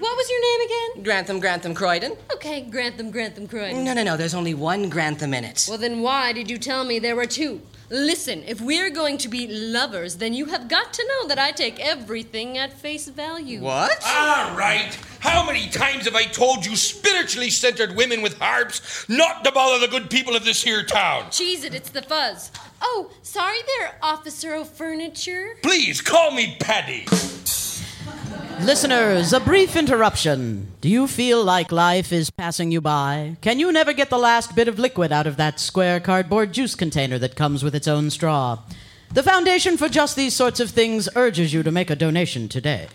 what 0.00 0.16
was 0.16 0.30
your 0.30 0.40
name 0.40 0.66
again? 0.66 1.04
Grantham, 1.04 1.38
Grantham, 1.38 1.72
Croydon. 1.72 2.16
Okay, 2.34 2.62
Grantham, 2.62 3.12
Grantham, 3.12 3.46
Croydon. 3.46 3.84
No, 3.84 3.94
no, 3.94 4.02
no, 4.02 4.16
there's 4.16 4.34
only 4.34 4.52
one 4.52 4.90
Grantham 4.90 5.32
in 5.32 5.44
it. 5.44 5.66
Well, 5.68 5.78
then 5.78 6.00
why 6.00 6.32
did 6.32 6.50
you 6.50 6.58
tell 6.58 6.84
me 6.84 6.98
there 6.98 7.14
were 7.14 7.24
two? 7.24 7.62
Listen, 7.88 8.42
if 8.46 8.60
we're 8.60 8.90
going 8.90 9.16
to 9.18 9.28
be 9.28 9.46
lovers, 9.46 10.16
then 10.16 10.34
you 10.34 10.46
have 10.46 10.68
got 10.68 10.92
to 10.92 11.06
know 11.08 11.28
that 11.28 11.38
I 11.38 11.52
take 11.52 11.78
everything 11.78 12.58
at 12.58 12.72
face 12.72 13.08
value. 13.08 13.60
What? 13.62 14.04
All 14.04 14.56
right. 14.56 14.98
How 15.20 15.46
many 15.46 15.68
times 15.68 16.04
have 16.04 16.16
I 16.16 16.24
told 16.24 16.66
you 16.66 16.74
spiritually 16.76 17.48
centered 17.48 17.96
women 17.96 18.20
with 18.20 18.38
harps 18.38 19.08
not 19.08 19.44
to 19.44 19.52
bother 19.52 19.78
the 19.78 19.90
good 19.90 20.10
people 20.10 20.34
of 20.34 20.44
this 20.44 20.62
here 20.62 20.82
town? 20.82 21.30
Cheese 21.30 21.64
it, 21.64 21.74
it's 21.74 21.90
the 21.90 22.02
fuzz. 22.02 22.50
Oh, 22.82 23.10
sorry 23.22 23.58
there, 23.78 23.94
Officer 24.02 24.54
O'Furniture. 24.54 25.56
Please 25.62 26.00
call 26.00 26.32
me 26.32 26.56
Paddy. 26.60 27.06
Listeners, 28.60 29.32
a 29.32 29.40
brief 29.40 29.76
interruption. 29.76 30.72
Do 30.80 30.88
you 30.88 31.06
feel 31.06 31.44
like 31.44 31.70
life 31.70 32.12
is 32.12 32.28
passing 32.28 32.72
you 32.72 32.80
by? 32.80 33.36
Can 33.40 33.60
you 33.60 33.70
never 33.70 33.92
get 33.92 34.10
the 34.10 34.18
last 34.18 34.56
bit 34.56 34.66
of 34.66 34.78
liquid 34.78 35.12
out 35.12 35.26
of 35.26 35.36
that 35.36 35.60
square 35.60 36.00
cardboard 36.00 36.52
juice 36.52 36.74
container 36.74 37.18
that 37.18 37.36
comes 37.36 37.62
with 37.62 37.74
its 37.74 37.86
own 37.86 38.10
straw? 38.10 38.58
The 39.14 39.22
Foundation 39.22 39.76
for 39.76 39.88
Just 39.88 40.16
These 40.16 40.34
Sorts 40.34 40.58
of 40.60 40.70
Things 40.70 41.08
urges 41.14 41.54
you 41.54 41.62
to 41.62 41.70
make 41.70 41.88
a 41.88 41.96
donation 41.96 42.48
today. 42.48 42.88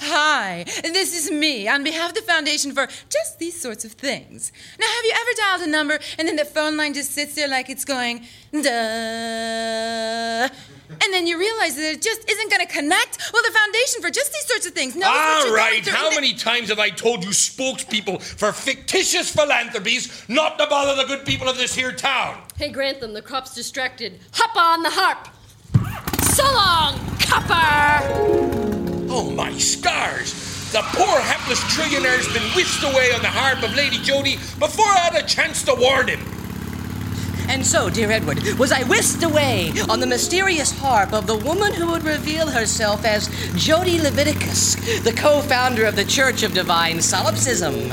Hi, 0.00 0.64
this 0.82 1.14
is 1.14 1.30
me 1.30 1.68
on 1.68 1.84
behalf 1.84 2.10
of 2.10 2.14
the 2.14 2.22
Foundation 2.22 2.72
for 2.72 2.86
just 3.08 3.38
these 3.38 3.60
sorts 3.60 3.84
of 3.84 3.92
things. 3.92 4.50
Now, 4.80 4.86
have 4.86 5.04
you 5.04 5.12
ever 5.20 5.30
dialed 5.36 5.68
a 5.68 5.70
number 5.70 5.98
and 6.18 6.26
then 6.26 6.36
the 6.36 6.44
phone 6.44 6.76
line 6.76 6.94
just 6.94 7.12
sits 7.12 7.34
there 7.34 7.48
like 7.48 7.68
it's 7.68 7.84
going, 7.84 8.26
duh? 8.52 10.48
And 11.02 11.12
then 11.12 11.26
you 11.26 11.38
realize 11.38 11.76
that 11.76 11.84
it 11.94 12.02
just 12.02 12.28
isn't 12.28 12.50
going 12.50 12.66
to 12.66 12.72
connect? 12.72 13.18
Well, 13.32 13.42
the 13.42 13.50
Foundation 13.52 14.02
for 14.02 14.10
just 14.10 14.32
these 14.32 14.46
sorts 14.46 14.66
of 14.66 14.72
things 14.72 14.94
knows 14.94 15.06
what 15.08 15.16
All 15.16 15.46
you're 15.46 15.56
right. 15.56 15.70
going 15.72 15.82
through, 15.84 15.92
How 15.92 16.06
and 16.08 16.12
they- 16.16 16.20
many 16.20 16.34
times 16.34 16.68
have 16.68 16.78
I 16.78 16.90
told 16.90 17.24
you 17.24 17.30
spokespeople 17.30 18.22
for 18.22 18.52
fictitious 18.52 19.30
philanthropies 19.34 20.24
not 20.28 20.58
to 20.58 20.66
bother 20.66 20.94
the 21.00 21.06
good 21.08 21.24
people 21.24 21.48
of 21.48 21.56
this 21.56 21.74
here 21.74 21.92
town? 21.92 22.40
Hey, 22.56 22.70
Grantham, 22.70 23.12
the 23.14 23.22
crop's 23.22 23.54
distracted. 23.54 24.20
Hop 24.32 24.56
on 24.56 24.82
the 24.82 24.90
harp. 24.90 25.28
So 26.34 26.44
long, 26.44 26.98
copper! 27.20 28.08
Oh, 29.10 29.30
my 29.34 29.52
stars! 29.58 30.32
The 30.72 30.80
poor 30.92 31.20
hapless 31.20 31.60
trillionaire's 31.64 32.32
been 32.32 32.42
whisked 32.56 32.82
away 32.82 33.12
on 33.12 33.20
the 33.20 33.28
harp 33.28 33.62
of 33.62 33.74
Lady 33.74 33.98
Jody 33.98 34.36
before 34.58 34.86
I 34.86 34.98
had 35.00 35.14
a 35.22 35.26
chance 35.26 35.62
to 35.64 35.74
warn 35.74 36.08
him. 36.08 36.20
And 37.52 37.66
so, 37.66 37.90
dear 37.90 38.10
Edward, 38.10 38.42
was 38.58 38.72
I 38.72 38.82
whisked 38.84 39.22
away 39.22 39.74
on 39.90 40.00
the 40.00 40.06
mysterious 40.06 40.72
harp 40.72 41.12
of 41.12 41.26
the 41.26 41.36
woman 41.36 41.74
who 41.74 41.86
would 41.88 42.02
reveal 42.02 42.48
herself 42.48 43.04
as 43.04 43.28
Jody 43.56 44.00
Leviticus, 44.00 44.76
the 45.02 45.12
co 45.12 45.42
founder 45.42 45.84
of 45.84 45.94
the 45.94 46.06
Church 46.06 46.42
of 46.44 46.54
Divine 46.54 47.02
Solipsism. 47.02 47.90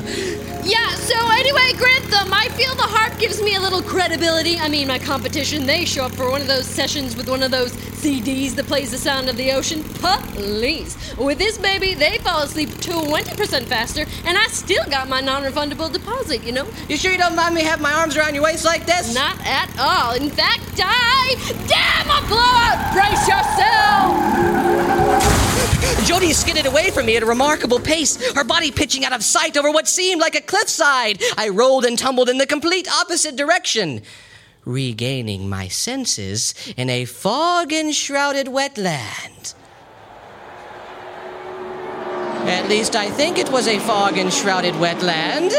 Yeah, 0.63 0.89
so 0.95 1.15
anyway, 1.31 1.71
Grantham, 1.77 2.33
I 2.33 2.49
feel 2.49 2.75
the 2.75 2.83
harp 2.83 3.17
gives 3.17 3.41
me 3.41 3.55
a 3.55 3.61
little 3.61 3.81
credibility. 3.81 4.59
I 4.59 4.67
mean, 4.67 4.87
my 4.87 4.99
competition, 4.99 5.65
they 5.65 5.85
show 5.85 6.03
up 6.05 6.11
for 6.11 6.29
one 6.29 6.41
of 6.41 6.47
those 6.47 6.65
sessions 6.65 7.15
with 7.15 7.29
one 7.29 7.41
of 7.43 7.51
those 7.51 7.71
CDs 7.71 8.55
that 8.55 8.65
plays 8.67 8.91
the 8.91 8.97
sound 8.97 9.29
of 9.29 9.37
the 9.37 9.51
ocean. 9.51 9.83
Please. 9.83 10.97
With 11.17 11.37
this 11.37 11.57
baby, 11.57 11.93
they 11.93 12.17
fall 12.19 12.41
asleep 12.41 12.69
20% 12.69 13.63
faster, 13.63 14.05
and 14.25 14.37
I 14.37 14.47
still 14.47 14.83
got 14.89 15.07
my 15.07 15.21
non 15.21 15.43
refundable 15.43 15.89
deposit, 15.91 16.43
you 16.43 16.51
know? 16.51 16.67
You 16.89 16.97
sure 16.97 17.11
you 17.13 17.17
don't 17.17 17.35
mind 17.35 17.55
me 17.55 17.63
having 17.63 17.83
my 17.83 17.93
arms 17.93 18.17
around 18.17 18.35
your 18.35 18.43
waist 18.43 18.65
like 18.65 18.85
this? 18.85 19.13
Not 19.15 19.37
at 19.45 19.69
all. 19.79 20.13
In 20.13 20.29
fact, 20.29 20.79
I. 20.83 21.35
Damn, 21.67 22.09
a 22.09 22.21
blowout! 22.27 22.93
Brace 22.93 23.27
yourself! 23.27 25.38
Jody 26.19 26.33
skidded 26.33 26.65
away 26.65 26.91
from 26.91 27.05
me 27.05 27.15
at 27.15 27.23
a 27.23 27.25
remarkable 27.25 27.79
pace, 27.79 28.33
her 28.33 28.43
body 28.43 28.71
pitching 28.71 29.05
out 29.05 29.13
of 29.13 29.23
sight 29.23 29.55
over 29.55 29.71
what 29.71 29.88
seemed 29.88 30.19
like 30.19 30.35
a 30.35 30.41
cliffside. 30.41 31.23
I 31.38 31.47
rolled 31.47 31.85
and 31.85 31.97
tumbled 31.97 32.27
in 32.27 32.38
the 32.38 32.45
complete 32.45 32.91
opposite 32.91 33.38
direction, 33.38 34.01
regaining 34.65 35.47
my 35.47 35.69
senses 35.69 36.53
in 36.75 36.89
a 36.89 37.05
fog 37.05 37.71
enshrouded 37.71 38.47
wetland. 38.47 39.53
At 42.49 42.67
least 42.67 42.97
I 42.97 43.09
think 43.09 43.38
it 43.38 43.49
was 43.49 43.69
a 43.69 43.79
fog 43.79 44.17
enshrouded 44.17 44.73
wetland. 44.73 45.53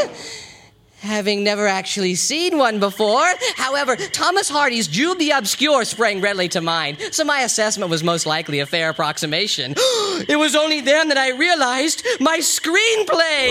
Having 1.01 1.43
never 1.43 1.67
actually 1.67 2.13
seen 2.13 2.59
one 2.59 2.79
before. 2.79 3.25
However, 3.55 3.95
Thomas 3.95 4.47
Hardy's 4.49 4.87
Jude 4.87 5.17
the 5.17 5.31
Obscure 5.31 5.83
sprang 5.83 6.21
readily 6.21 6.47
to 6.49 6.61
mind, 6.61 6.99
so 7.11 7.23
my 7.23 7.41
assessment 7.41 7.89
was 7.89 8.03
most 8.03 8.27
likely 8.27 8.59
a 8.59 8.67
fair 8.67 8.89
approximation. 8.89 9.71
it 9.77 10.37
was 10.37 10.55
only 10.55 10.79
then 10.79 11.07
that 11.07 11.17
I 11.17 11.31
realized 11.31 12.05
my 12.19 12.37
screenplay 12.37 13.49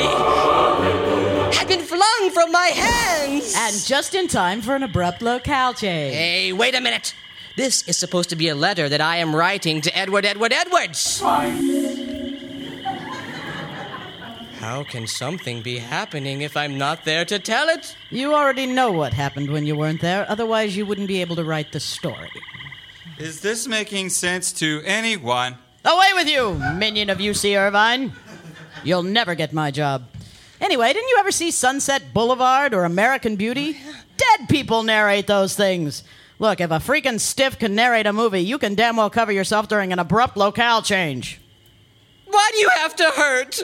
had 1.52 1.66
been 1.66 1.80
flung 1.80 2.30
from 2.32 2.52
my 2.52 2.66
hands. 2.66 3.52
And 3.56 3.84
just 3.84 4.14
in 4.14 4.28
time 4.28 4.62
for 4.62 4.76
an 4.76 4.84
abrupt 4.84 5.20
locale 5.20 5.74
change. 5.74 6.14
Hey, 6.14 6.52
wait 6.52 6.76
a 6.76 6.80
minute. 6.80 7.14
This 7.56 7.82
is 7.88 7.98
supposed 7.98 8.30
to 8.30 8.36
be 8.36 8.48
a 8.48 8.54
letter 8.54 8.88
that 8.88 9.00
I 9.00 9.16
am 9.16 9.34
writing 9.34 9.80
to 9.80 9.98
Edward 9.98 10.24
Edward 10.24 10.52
Edwards. 10.52 11.20
How 14.60 14.84
can 14.84 15.06
something 15.06 15.62
be 15.62 15.78
happening 15.78 16.42
if 16.42 16.54
I'm 16.54 16.76
not 16.76 17.06
there 17.06 17.24
to 17.24 17.38
tell 17.38 17.70
it? 17.70 17.96
You 18.10 18.34
already 18.34 18.66
know 18.66 18.92
what 18.92 19.14
happened 19.14 19.50
when 19.50 19.64
you 19.64 19.74
weren't 19.74 20.02
there, 20.02 20.26
otherwise, 20.28 20.76
you 20.76 20.84
wouldn't 20.84 21.08
be 21.08 21.22
able 21.22 21.34
to 21.36 21.44
write 21.44 21.72
the 21.72 21.80
story. 21.80 22.28
Is 23.18 23.40
this 23.40 23.66
making 23.66 24.10
sense 24.10 24.52
to 24.60 24.82
anyone? 24.84 25.56
Away 25.82 26.08
with 26.12 26.28
you, 26.28 26.60
minion 26.74 27.08
of 27.08 27.16
UC 27.16 27.58
Irvine! 27.58 28.12
You'll 28.84 29.02
never 29.02 29.34
get 29.34 29.54
my 29.54 29.70
job. 29.70 30.04
Anyway, 30.60 30.92
didn't 30.92 31.08
you 31.08 31.16
ever 31.18 31.32
see 31.32 31.50
Sunset 31.50 32.12
Boulevard 32.12 32.74
or 32.74 32.84
American 32.84 33.36
Beauty? 33.36 33.78
Dead 34.18 34.46
people 34.50 34.82
narrate 34.82 35.26
those 35.26 35.56
things. 35.56 36.04
Look, 36.38 36.60
if 36.60 36.70
a 36.70 36.74
freaking 36.74 37.18
stiff 37.18 37.58
can 37.58 37.74
narrate 37.74 38.04
a 38.04 38.12
movie, 38.12 38.40
you 38.40 38.58
can 38.58 38.74
damn 38.74 38.98
well 38.98 39.08
cover 39.08 39.32
yourself 39.32 39.68
during 39.68 39.90
an 39.90 39.98
abrupt 39.98 40.36
locale 40.36 40.82
change. 40.82 41.40
Why 42.26 42.50
do 42.52 42.58
you 42.58 42.68
have 42.68 42.94
to 42.96 43.10
hurt? 43.16 43.62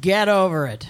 Get 0.00 0.28
over 0.28 0.66
it. 0.66 0.88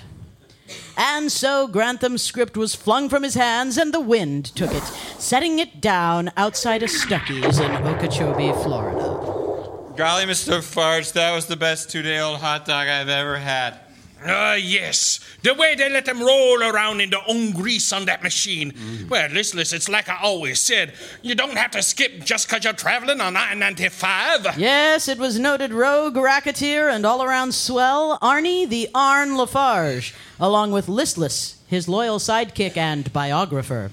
And 0.96 1.32
so 1.32 1.66
Grantham's 1.66 2.22
script 2.22 2.56
was 2.56 2.74
flung 2.74 3.08
from 3.08 3.22
his 3.22 3.34
hands, 3.34 3.76
and 3.76 3.92
the 3.92 4.00
wind 4.00 4.44
took 4.54 4.72
it, 4.72 4.82
setting 5.18 5.58
it 5.58 5.80
down 5.80 6.30
outside 6.36 6.82
a 6.82 6.88
Stuckey's 6.88 7.58
in 7.58 7.70
Okeechobee, 7.70 8.52
Florida. 8.62 9.96
Golly, 9.96 10.24
Mr. 10.24 10.62
Farge, 10.62 11.12
that 11.12 11.34
was 11.34 11.46
the 11.46 11.56
best 11.56 11.90
two 11.90 12.02
day 12.02 12.20
old 12.20 12.40
hot 12.40 12.64
dog 12.64 12.88
I've 12.88 13.08
ever 13.08 13.36
had. 13.36 13.80
Ah, 14.26 14.54
yes. 14.54 15.18
The 15.42 15.54
way 15.54 15.74
they 15.74 15.88
let 15.88 16.04
them 16.04 16.20
roll 16.22 16.62
around 16.62 17.00
in 17.00 17.08
their 17.10 17.22
own 17.26 17.52
grease 17.52 17.90
on 17.92 18.04
that 18.04 18.22
machine. 18.22 18.74
Well, 19.08 19.30
listen, 19.30 19.58
listen, 19.58 19.76
it's 19.76 19.88
like 19.88 20.08
I 20.10 20.18
always 20.22 20.60
said. 20.60 20.92
You 21.22 21.34
don't 21.34 21.56
have 21.56 21.70
to 21.70 21.82
skip 21.82 22.24
just 22.24 22.48
'cause 22.48 22.64
you're 22.64 22.74
traveling 22.74 23.20
on 23.20 23.36
I 23.36 23.54
95. 23.54 24.58
Yes, 24.58 25.08
it 25.08 25.16
was 25.18 25.38
noted 25.38 25.72
rogue 25.72 26.16
racketeer 26.16 26.88
and 26.90 27.06
all 27.06 27.22
around 27.22 27.54
swell 27.54 28.18
Arnie 28.20 28.68
the 28.68 28.90
Arn 28.94 29.36
Lafarge, 29.38 30.12
along 30.38 30.72
with 30.72 30.86
Listless, 30.88 31.54
his 31.66 31.88
loyal 31.88 32.18
sidekick 32.18 32.76
and 32.76 33.10
biographer. 33.14 33.90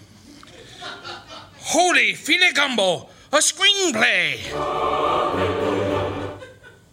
Holy 1.61 2.13
filigumbo! 2.13 3.07
A 3.31 3.37
screenplay! 3.37 4.39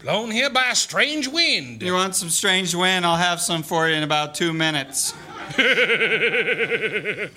Blown 0.04 0.30
here 0.30 0.50
by 0.50 0.66
a 0.66 0.74
strange 0.74 1.28
wind. 1.28 1.80
You 1.80 1.94
want 1.94 2.14
some 2.14 2.28
strange 2.28 2.74
wind? 2.74 3.06
I'll 3.06 3.16
have 3.16 3.40
some 3.40 3.62
for 3.62 3.88
you 3.88 3.94
in 3.94 4.02
about 4.02 4.34
two 4.34 4.52
minutes. 4.52 5.14
I 5.58 7.30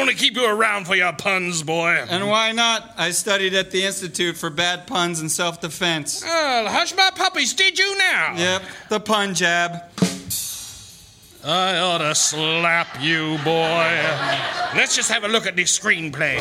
only 0.00 0.14
keep 0.14 0.34
you 0.34 0.46
around 0.46 0.86
for 0.86 0.94
your 0.94 1.12
puns, 1.12 1.62
boy. 1.62 2.02
And 2.08 2.26
why 2.26 2.52
not? 2.52 2.94
I 2.96 3.10
studied 3.10 3.52
at 3.52 3.72
the 3.72 3.84
Institute 3.84 4.38
for 4.38 4.48
Bad 4.48 4.86
Puns 4.86 5.20
and 5.20 5.30
Self 5.30 5.60
Defense. 5.60 6.22
Well, 6.24 6.66
hush 6.66 6.96
my 6.96 7.10
puppies, 7.14 7.52
did 7.52 7.78
you 7.78 7.98
now? 7.98 8.34
Yep, 8.38 8.62
the 8.88 9.00
pun 9.00 9.34
jab. 9.34 9.82
I 11.44 11.76
ought 11.76 11.98
to 11.98 12.14
slap 12.14 13.02
you, 13.02 13.36
boy. 13.44 14.00
Let's 14.74 14.96
just 14.96 15.10
have 15.10 15.24
a 15.24 15.28
look 15.28 15.46
at 15.46 15.56
this 15.56 15.78
screenplay. 15.78 16.40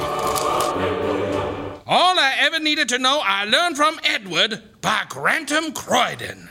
All 1.85 2.17
I 2.17 2.35
ever 2.39 2.59
needed 2.59 2.87
to 2.89 2.97
know, 2.97 3.19
I 3.21 3.43
learned 3.43 3.75
from 3.75 3.99
Edward 4.05 4.61
by 4.79 5.03
Grantham 5.09 5.73
Croydon. 5.73 6.49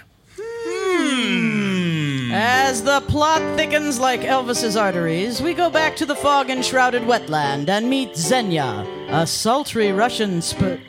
As 2.34 2.82
the 2.82 3.00
plot 3.08 3.40
thickens 3.56 3.98
like 3.98 4.20
Elvis's 4.20 4.76
arteries, 4.76 5.40
we 5.40 5.54
go 5.54 5.70
back 5.70 5.96
to 5.96 6.06
the 6.06 6.14
fog 6.14 6.50
enshrouded 6.50 7.02
wetland 7.02 7.70
and 7.70 7.88
meet 7.88 8.14
Xenia, 8.14 8.86
a 9.08 9.26
sultry 9.26 9.90
Russian 9.92 10.42
sp- 10.44 10.80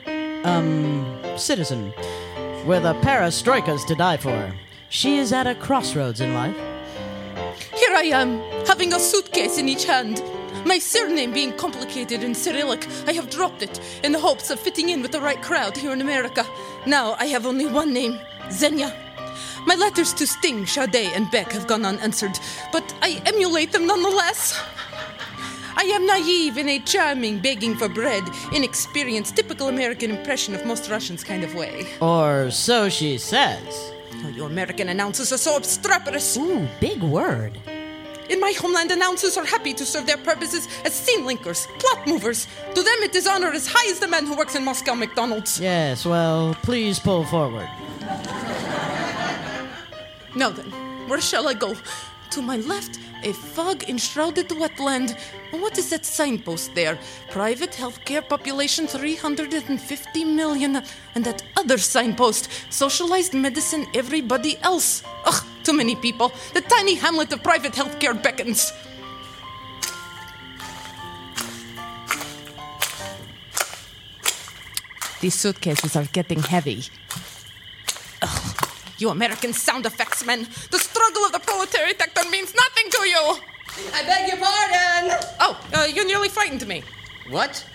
um 0.44 1.06
citizen 1.36 1.92
with 2.66 2.84
a 2.84 2.94
perestroikas 3.00 3.86
to 3.86 3.94
die 3.94 4.18
for. 4.18 4.54
She 4.90 5.16
is 5.16 5.32
at 5.32 5.46
a 5.46 5.54
crossroads 5.54 6.20
in 6.20 6.34
life. 6.34 6.56
Here 7.74 7.94
I 7.96 8.10
am, 8.12 8.40
having 8.66 8.92
a 8.92 9.00
suitcase 9.00 9.56
in 9.58 9.68
each 9.70 9.86
hand. 9.86 10.22
My 10.64 10.78
surname 10.78 11.32
being 11.32 11.52
complicated 11.56 12.24
in 12.24 12.34
Cyrillic, 12.34 12.88
I 13.06 13.12
have 13.12 13.28
dropped 13.28 13.62
it 13.62 13.80
in 14.02 14.12
the 14.12 14.18
hopes 14.18 14.48
of 14.50 14.58
fitting 14.58 14.88
in 14.88 15.02
with 15.02 15.12
the 15.12 15.20
right 15.20 15.40
crowd 15.42 15.76
here 15.76 15.92
in 15.92 16.00
America. 16.00 16.46
Now 16.86 17.16
I 17.18 17.26
have 17.26 17.44
only 17.44 17.66
one 17.66 17.92
name 17.92 18.18
Xenia. 18.50 18.92
My 19.66 19.74
letters 19.74 20.14
to 20.14 20.26
Sting, 20.26 20.64
Sade, 20.66 21.12
and 21.14 21.30
Beck 21.30 21.52
have 21.52 21.66
gone 21.66 21.84
unanswered, 21.84 22.38
but 22.72 22.94
I 23.02 23.22
emulate 23.26 23.72
them 23.72 23.86
nonetheless. 23.86 24.58
I 25.76 25.84
am 25.84 26.06
naive 26.06 26.56
in 26.56 26.68
a 26.68 26.78
charming, 26.78 27.40
begging 27.40 27.76
for 27.76 27.88
bread, 27.88 28.24
inexperienced, 28.52 29.36
typical 29.36 29.68
American 29.68 30.10
impression 30.10 30.54
of 30.54 30.64
most 30.64 30.90
Russians 30.90 31.22
kind 31.22 31.44
of 31.44 31.54
way. 31.54 31.86
Or 32.00 32.50
so 32.50 32.88
she 32.88 33.18
says. 33.18 33.92
Oh, 34.24 34.28
you 34.28 34.44
American 34.44 34.88
announcers 34.88 35.30
are 35.32 35.38
so 35.38 35.56
obstreperous. 35.56 36.38
Ooh, 36.38 36.66
big 36.80 37.02
word. 37.02 37.58
In 38.30 38.40
my 38.40 38.52
homeland, 38.52 38.90
announcers 38.90 39.36
are 39.36 39.44
happy 39.44 39.74
to 39.74 39.84
serve 39.84 40.06
their 40.06 40.16
purposes 40.16 40.68
as 40.84 40.94
scene 40.94 41.24
linkers, 41.24 41.66
plot 41.78 42.06
movers. 42.06 42.46
To 42.74 42.82
them, 42.82 42.98
it 43.02 43.14
is 43.14 43.26
honor 43.26 43.50
as 43.52 43.66
high 43.66 43.90
as 43.90 43.98
the 43.98 44.08
man 44.08 44.26
who 44.26 44.36
works 44.36 44.54
in 44.54 44.64
Moscow 44.64 44.94
McDonald's. 44.94 45.60
Yes, 45.60 46.06
well, 46.06 46.56
please 46.62 46.98
pull 46.98 47.24
forward. 47.24 47.68
Now 50.34 50.50
then, 50.50 50.70
where 51.06 51.20
shall 51.20 51.46
I 51.48 51.54
go? 51.54 51.76
To 52.34 52.42
my 52.42 52.56
left, 52.56 52.98
a 53.22 53.32
fog 53.32 53.84
enshrouded 53.88 54.48
wetland. 54.48 55.16
What 55.52 55.78
is 55.78 55.90
that 55.90 56.04
signpost 56.04 56.74
there? 56.74 56.98
Private 57.30 57.70
healthcare 57.70 58.28
population 58.28 58.88
350 58.88 60.24
million. 60.24 60.82
And 61.14 61.24
that 61.24 61.44
other 61.56 61.78
signpost, 61.78 62.48
socialized 62.70 63.34
medicine, 63.34 63.86
everybody 63.94 64.58
else. 64.62 65.04
Ugh, 65.24 65.44
too 65.62 65.74
many 65.74 65.94
people. 65.94 66.32
The 66.54 66.62
tiny 66.62 66.96
hamlet 66.96 67.32
of 67.32 67.40
private 67.44 67.74
healthcare 67.74 68.20
beckons. 68.20 68.72
These 75.20 75.34
suitcases 75.34 75.94
are 75.94 76.06
getting 76.06 76.42
heavy. 76.42 76.82
You 79.04 79.10
American 79.10 79.52
sound 79.52 79.84
effects 79.84 80.24
men, 80.24 80.48
the 80.70 80.78
struggle 80.78 81.26
of 81.26 81.32
the 81.32 81.38
proletariat 81.38 82.00
sector 82.00 82.26
means 82.30 82.54
nothing 82.54 82.90
to 82.90 83.06
you! 83.06 83.36
I 83.92 84.02
beg 84.02 84.28
your 84.28 84.38
pardon! 84.38 85.18
Oh, 85.40 85.60
uh, 85.74 85.84
you 85.84 86.06
nearly 86.06 86.30
frightened 86.30 86.66
me. 86.66 86.82
What? 87.28 87.66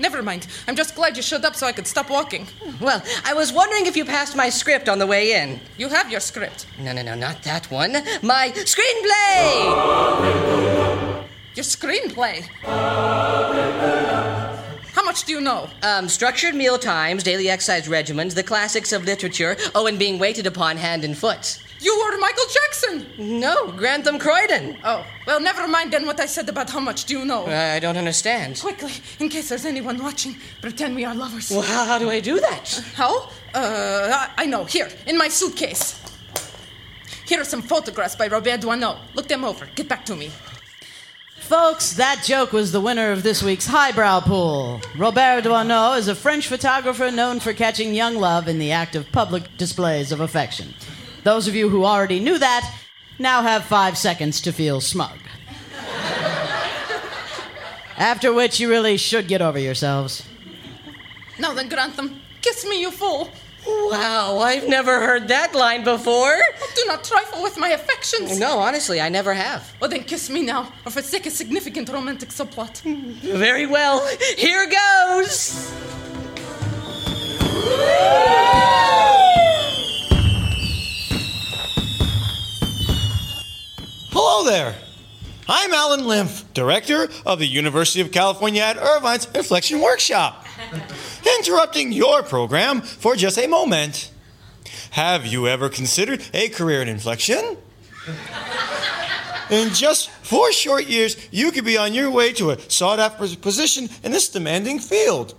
Never 0.00 0.20
mind. 0.20 0.48
I'm 0.66 0.74
just 0.74 0.96
glad 0.96 1.16
you 1.16 1.22
showed 1.22 1.44
up 1.44 1.54
so 1.54 1.68
I 1.68 1.72
could 1.72 1.86
stop 1.86 2.10
walking. 2.10 2.48
Well, 2.80 3.00
I 3.24 3.32
was 3.32 3.52
wondering 3.52 3.86
if 3.86 3.96
you 3.96 4.04
passed 4.04 4.34
my 4.34 4.48
script 4.48 4.88
on 4.88 4.98
the 4.98 5.06
way 5.06 5.40
in. 5.40 5.60
You 5.78 5.88
have 5.88 6.10
your 6.10 6.18
script. 6.18 6.66
No, 6.80 6.92
no, 6.92 7.02
no, 7.02 7.14
not 7.14 7.40
that 7.44 7.70
one. 7.70 7.92
My 8.22 8.50
screenplay! 8.56 9.54
Your 11.54 11.64
screenplay? 11.64 12.48
Much 15.22 15.28
do 15.28 15.34
you 15.34 15.40
know? 15.40 15.70
Um, 15.84 16.08
structured 16.08 16.52
meal 16.56 16.76
times, 16.78 17.22
daily 17.22 17.48
exercise 17.48 17.86
regimens, 17.86 18.34
the 18.34 18.42
classics 18.42 18.92
of 18.92 19.04
literature, 19.04 19.56
oh, 19.72 19.86
and 19.86 19.96
being 19.96 20.18
waited 20.18 20.48
upon 20.48 20.76
hand 20.76 21.04
and 21.04 21.16
foot. 21.16 21.62
You 21.78 21.96
were 21.96 22.18
Michael 22.18 22.44
Jackson! 22.52 23.06
No, 23.38 23.68
Grantham 23.68 24.18
Croydon. 24.18 24.78
Oh, 24.82 25.06
well, 25.24 25.40
never 25.40 25.68
mind 25.68 25.92
then 25.92 26.06
what 26.06 26.18
I 26.18 26.26
said 26.26 26.48
about 26.48 26.70
how 26.70 26.80
much 26.80 27.04
do 27.04 27.20
you 27.20 27.24
know. 27.24 27.46
I 27.46 27.78
don't 27.78 27.96
understand. 27.96 28.58
Quickly, 28.58 28.90
in 29.20 29.28
case 29.28 29.48
there's 29.48 29.64
anyone 29.64 30.02
watching, 30.02 30.34
pretend 30.60 30.96
we 30.96 31.04
are 31.04 31.14
lovers. 31.14 31.52
Well, 31.52 31.62
how, 31.62 31.84
how 31.84 31.98
do 32.00 32.10
I 32.10 32.18
do 32.18 32.40
that? 32.40 32.82
How? 32.96 33.28
Uh, 33.54 34.10
I, 34.12 34.30
I 34.38 34.46
know. 34.46 34.64
Here, 34.64 34.88
in 35.06 35.16
my 35.16 35.28
suitcase. 35.28 36.00
Here 37.26 37.40
are 37.40 37.44
some 37.44 37.62
photographs 37.62 38.16
by 38.16 38.26
Robert 38.26 38.60
Doisneau. 38.60 38.98
Look 39.14 39.28
them 39.28 39.44
over. 39.44 39.68
Get 39.76 39.88
back 39.88 40.04
to 40.06 40.16
me. 40.16 40.32
Folks, 41.42 41.92
that 41.94 42.22
joke 42.24 42.52
was 42.52 42.72
the 42.72 42.80
winner 42.80 43.10
of 43.10 43.22
this 43.22 43.42
week's 43.42 43.66
highbrow 43.66 44.20
pool. 44.20 44.80
Robert 44.96 45.44
Doisneau 45.44 45.98
is 45.98 46.08
a 46.08 46.14
French 46.14 46.46
photographer 46.46 47.10
known 47.10 47.40
for 47.40 47.52
catching 47.52 47.94
young 47.94 48.16
love 48.16 48.48
in 48.48 48.58
the 48.58 48.72
act 48.72 48.94
of 48.94 49.10
public 49.12 49.56
displays 49.58 50.12
of 50.12 50.20
affection. 50.20 50.72
Those 51.24 51.48
of 51.48 51.54
you 51.54 51.68
who 51.68 51.84
already 51.84 52.20
knew 52.20 52.38
that 52.38 52.72
now 53.18 53.42
have 53.42 53.64
five 53.64 53.98
seconds 53.98 54.40
to 54.42 54.52
feel 54.52 54.80
smug. 54.80 55.18
After 57.98 58.32
which, 58.32 58.58
you 58.58 58.70
really 58.70 58.96
should 58.96 59.28
get 59.28 59.42
over 59.42 59.58
yourselves. 59.58 60.24
Now 61.38 61.52
then, 61.52 61.68
Grantham, 61.68 62.20
kiss 62.40 62.64
me, 62.66 62.80
you 62.80 62.90
fool. 62.90 63.28
Wow, 63.66 64.38
I've 64.38 64.68
never 64.68 65.00
heard 65.00 65.28
that 65.28 65.54
line 65.54 65.84
before. 65.84 66.36
Oh, 66.36 66.72
do 66.74 66.82
not 66.86 67.04
trifle 67.04 67.42
with 67.42 67.58
my 67.58 67.68
affections. 67.70 68.38
No, 68.38 68.58
honestly, 68.58 69.00
I 69.00 69.08
never 69.08 69.34
have. 69.34 69.72
Well, 69.80 69.90
then 69.90 70.04
kiss 70.04 70.28
me 70.30 70.42
now, 70.42 70.72
or 70.84 70.90
forsake 70.92 71.26
a 71.26 71.30
significant 71.30 71.88
romantic 71.88 72.30
subplot. 72.30 72.80
Very 73.20 73.66
well. 73.66 74.06
Here 74.36 74.66
goes. 74.66 75.72
Hello 84.10 84.44
there. 84.44 84.74
I'm 85.48 85.72
Alan 85.72 86.06
Lymph, 86.06 86.52
director 86.54 87.08
of 87.26 87.38
the 87.38 87.46
University 87.46 88.00
of 88.00 88.10
California 88.10 88.62
at 88.62 88.76
Irvine's 88.76 89.26
Inflection 89.34 89.80
Workshop. 89.80 90.46
Interrupting 91.42 91.90
your 91.90 92.22
program 92.22 92.82
for 92.82 93.16
just 93.16 93.36
a 93.36 93.48
moment. 93.48 94.12
Have 94.92 95.26
you 95.26 95.48
ever 95.48 95.68
considered 95.68 96.22
a 96.32 96.48
career 96.50 96.80
in 96.82 96.86
inflection? 96.86 97.56
In 99.50 99.70
just 99.70 100.08
four 100.22 100.52
short 100.52 100.86
years, 100.86 101.16
you 101.32 101.50
could 101.50 101.64
be 101.64 101.76
on 101.76 101.94
your 101.94 102.12
way 102.12 102.32
to 102.34 102.52
a 102.52 102.60
sought 102.70 103.00
after 103.00 103.26
position 103.34 103.88
in 104.04 104.12
this 104.12 104.28
demanding 104.28 104.78
field. 104.78 105.34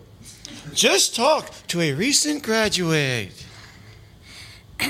Just 0.73 1.15
talk 1.15 1.49
to 1.67 1.79
a 1.79 1.93
recent 1.93 2.43
graduate. 2.43 3.45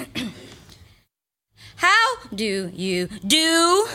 How 1.75 2.15
do 2.33 2.71
you 2.73 3.07
do? 3.27 3.87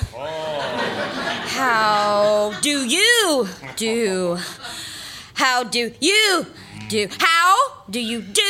How 1.48 2.52
do 2.61 2.87
you 2.87 3.48
do? 3.74 4.38
How 5.35 5.64
do 5.64 5.92
you 6.00 6.46
do? 6.88 7.09
How 7.18 7.57
do 7.90 8.01
you 8.01 8.22
do? 8.22 8.42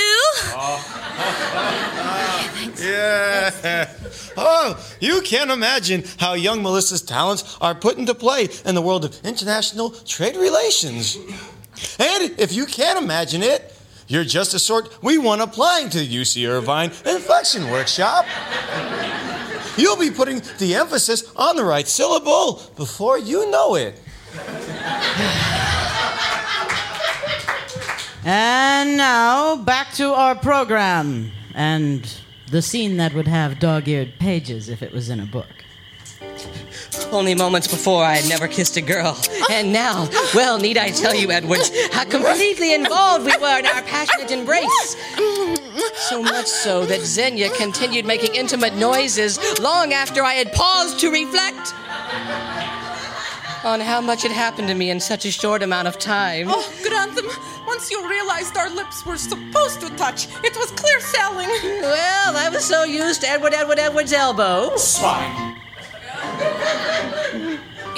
Yeah. 2.80 3.92
Oh, 4.36 4.78
you 5.00 5.20
can't 5.22 5.50
imagine 5.50 6.04
how 6.18 6.34
young 6.34 6.62
Melissa's 6.62 7.02
talents 7.02 7.56
are 7.60 7.74
put 7.74 7.98
into 7.98 8.14
play 8.14 8.48
in 8.64 8.74
the 8.74 8.82
world 8.82 9.04
of 9.04 9.20
international 9.24 9.90
trade 9.90 10.36
relations. 10.36 11.16
And 11.98 12.38
if 12.38 12.52
you 12.52 12.66
can't 12.66 13.02
imagine 13.02 13.42
it, 13.42 13.74
you're 14.06 14.24
just 14.24 14.52
the 14.52 14.58
sort 14.58 15.02
we 15.02 15.18
want 15.18 15.42
applying 15.42 15.90
to 15.90 15.98
the 15.98 16.06
UC 16.06 16.48
Irvine 16.48 16.90
Inflection 17.04 17.70
Workshop. 17.70 18.26
You'll 19.76 19.98
be 19.98 20.10
putting 20.10 20.40
the 20.58 20.74
emphasis 20.74 21.30
on 21.36 21.56
the 21.56 21.64
right 21.64 21.86
syllable 21.86 22.62
before 22.76 23.18
you 23.18 23.50
know 23.50 23.74
it. 23.74 24.00
And 28.24 28.96
now, 28.96 29.56
back 29.56 29.92
to 29.94 30.12
our 30.12 30.34
program 30.34 31.30
and 31.54 32.12
the 32.50 32.62
scene 32.62 32.96
that 32.96 33.14
would 33.14 33.28
have 33.28 33.58
dog 33.58 33.88
eared 33.88 34.18
pages 34.18 34.68
if 34.68 34.82
it 34.82 34.92
was 34.92 35.08
in 35.08 35.20
a 35.20 35.26
book. 35.26 35.46
Only 37.10 37.34
moments 37.34 37.68
before 37.68 38.04
I 38.04 38.16
had 38.16 38.28
never 38.28 38.48
kissed 38.48 38.76
a 38.76 38.80
girl. 38.80 39.18
And 39.50 39.72
now, 39.72 40.08
well, 40.34 40.58
need 40.58 40.76
I 40.76 40.90
tell 40.90 41.14
you, 41.14 41.30
Edwards, 41.30 41.70
how 41.92 42.04
completely 42.04 42.74
involved 42.74 43.24
we 43.24 43.36
were 43.38 43.58
in 43.58 43.66
our 43.66 43.82
passionate 43.82 44.30
embrace. 44.30 44.96
So 46.08 46.22
much 46.22 46.46
so 46.46 46.84
that 46.86 47.00
Xenia 47.00 47.50
continued 47.50 48.04
making 48.04 48.34
intimate 48.34 48.74
noises 48.74 49.38
long 49.60 49.92
after 49.92 50.22
I 50.22 50.34
had 50.34 50.52
paused 50.52 51.00
to 51.00 51.10
reflect. 51.10 51.72
On 53.68 53.80
how 53.80 54.00
much 54.00 54.22
had 54.22 54.32
happened 54.32 54.66
to 54.66 54.74
me 54.74 54.88
in 54.88 54.98
such 54.98 55.26
a 55.26 55.30
short 55.30 55.62
amount 55.62 55.86
of 55.86 55.98
time. 55.98 56.46
Oh, 56.48 56.64
Grantham, 56.82 57.26
once 57.66 57.90
you 57.90 58.00
realized 58.08 58.56
our 58.56 58.70
lips 58.70 59.04
were 59.04 59.18
supposed 59.18 59.82
to 59.82 59.94
touch, 59.96 60.26
it 60.42 60.56
was 60.56 60.70
clear 60.70 60.98
sailing. 61.00 61.50
Well, 61.82 62.34
I 62.34 62.48
was 62.48 62.64
so 62.64 62.84
used 62.84 63.20
to 63.20 63.28
Edward, 63.28 63.52
Edward, 63.52 63.78
Edward's 63.78 64.14
elbow. 64.14 64.74
Swine. 64.76 65.60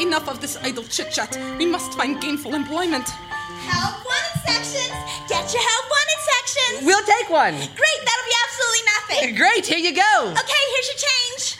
Enough 0.00 0.28
of 0.28 0.40
this 0.40 0.56
idle 0.60 0.82
chit 0.82 1.12
chat. 1.12 1.38
We 1.56 1.66
must 1.66 1.94
find 1.94 2.20
gainful 2.20 2.52
employment. 2.54 3.08
Help 3.08 4.04
wanted 4.04 4.36
sections. 4.50 4.90
Get 5.28 5.54
your 5.54 5.62
help 5.62 5.86
wanted 5.94 6.20
sections. 6.34 6.86
We'll 6.86 7.06
take 7.06 7.30
one. 7.30 7.54
Great, 7.54 8.00
that'll 8.06 8.28
be 8.32 8.38
absolutely 8.44 8.84
nothing. 8.94 9.34
Great, 9.36 9.66
here 9.66 9.78
you 9.78 9.94
go. 9.94 10.34
Okay, 10.34 10.62
here's 10.74 10.88
your 10.88 10.98
change. 10.98 11.59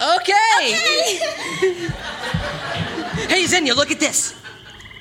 Okay. 0.00 1.18
hey, 3.28 3.46
Xenia, 3.46 3.74
look 3.74 3.90
at 3.90 4.00
this. 4.00 4.34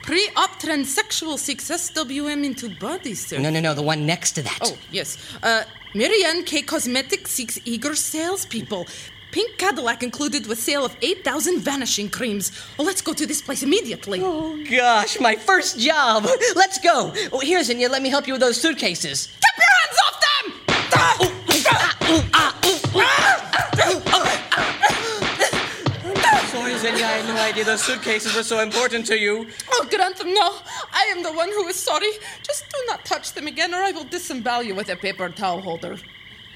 Pre-op 0.04 0.60
transsexual 0.60 1.38
success 1.40 1.90
WM 1.92 2.44
into 2.44 2.70
body 2.70 3.16
surgery. 3.16 3.42
No, 3.42 3.50
no, 3.50 3.60
no, 3.60 3.74
the 3.74 3.82
one 3.82 4.06
next 4.06 4.34
to 4.34 4.44
that. 4.44 4.60
Oh, 4.62 4.78
yes. 4.92 5.18
Uh, 5.42 5.64
Marianne 5.96 6.44
K. 6.44 6.62
Cosmetics 6.62 7.32
seeks 7.32 7.60
eager 7.66 7.96
salespeople. 7.96 8.88
Pink 9.32 9.58
Cadillac 9.58 10.04
included 10.04 10.46
with 10.46 10.60
sale 10.60 10.86
of 10.86 10.96
8,000 11.02 11.60
vanishing 11.60 12.10
creams. 12.10 12.52
Oh, 12.78 12.84
let's 12.84 13.02
go 13.02 13.14
to 13.14 13.26
this 13.26 13.42
place 13.42 13.64
immediately. 13.64 14.20
Oh, 14.22 14.62
gosh, 14.70 15.20
my 15.20 15.36
first 15.36 15.80
job. 15.80 16.26
Let's 16.56 16.78
go. 16.80 17.12
Oh, 17.32 17.40
here, 17.40 17.64
Xenia, 17.64 17.90
let 17.90 18.04
me 18.04 18.10
help 18.10 18.28
you 18.28 18.34
with 18.34 18.42
those 18.42 18.62
suitcases. 18.62 19.28
Keep 19.28 19.58
your 19.58 19.74
hands 19.82 19.98
off 20.06 20.22
them! 20.22 20.54
Sorry, 20.92 21.43
Xenia, 27.44 27.50
I 27.50 27.50
idea 27.50 27.66
those 27.66 27.84
suitcases 27.84 28.36
were 28.36 28.44
so 28.44 28.60
important 28.62 29.06
to 29.08 29.18
you. 29.18 29.48
Oh, 29.72 29.88
Grantham, 29.90 30.34
no. 30.34 30.60
I 30.94 31.06
am 31.12 31.24
the 31.24 31.32
one 31.32 31.50
who 31.50 31.68
is 31.68 31.76
sorry. 31.76 32.12
Just 32.42 32.70
do 32.70 32.78
not 32.88 33.06
touch 33.06 33.34
them 33.34 33.48
again, 33.48 33.74
or 33.74 33.84
I 33.84 33.92
will 33.92 34.06
disembowel 34.06 34.64
you 34.64 34.76
with 34.76 34.90
a 34.90 34.96
paper 34.96 35.30
towel 35.30 35.62
holder. 35.62 35.98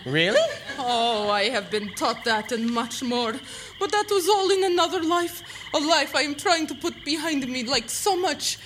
Really? 0.05 0.39
Oh, 0.79 1.29
I 1.29 1.49
have 1.49 1.69
been 1.69 1.89
taught 1.95 2.23
that 2.23 2.51
and 2.51 2.71
much 2.71 3.03
more. 3.03 3.33
But 3.79 3.91
that 3.91 4.05
was 4.09 4.29
all 4.29 4.49
in 4.51 4.63
another 4.63 5.03
life. 5.03 5.43
A 5.73 5.79
life 5.79 6.15
I 6.15 6.21
am 6.21 6.35
trying 6.35 6.67
to 6.67 6.75
put 6.75 7.03
behind 7.03 7.47
me, 7.47 7.63
like 7.63 7.89
so 7.89 8.15
much. 8.15 8.57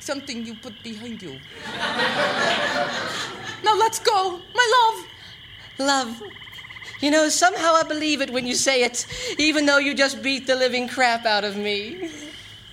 Something 0.00 0.46
you 0.46 0.54
put 0.54 0.82
behind 0.82 1.20
you. 1.22 1.38
now 3.64 3.76
let's 3.76 3.98
go, 3.98 4.40
my 4.54 4.66
love. 4.78 5.04
Love. 5.78 6.22
You 7.00 7.10
know, 7.10 7.28
somehow 7.28 7.74
I 7.74 7.84
believe 7.84 8.20
it 8.20 8.30
when 8.30 8.46
you 8.46 8.54
say 8.54 8.82
it, 8.82 9.06
even 9.38 9.66
though 9.66 9.78
you 9.78 9.94
just 9.94 10.22
beat 10.22 10.46
the 10.46 10.56
living 10.56 10.88
crap 10.88 11.24
out 11.24 11.44
of 11.44 11.56
me. 11.56 12.10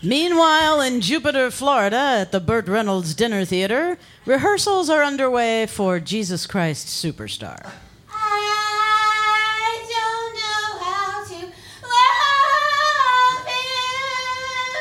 Meanwhile, 0.01 0.81
in 0.81 1.01
Jupiter, 1.01 1.49
Florida, 1.51 1.95
at 2.21 2.31
the 2.31 2.39
Burt 2.39 2.67
Reynolds 2.67 3.13
Dinner 3.15 3.45
Theater, 3.45 3.97
rehearsals 4.25 4.89
are 4.89 5.03
underway 5.03 5.65
for 5.65 5.99
Jesus 5.99 6.45
Christ 6.45 6.87
Superstar. 6.87 7.71
I 8.09 9.81
don't 9.89 10.35
know 10.35 10.77
how 10.85 11.23
to 11.23 11.35
love 11.81 13.47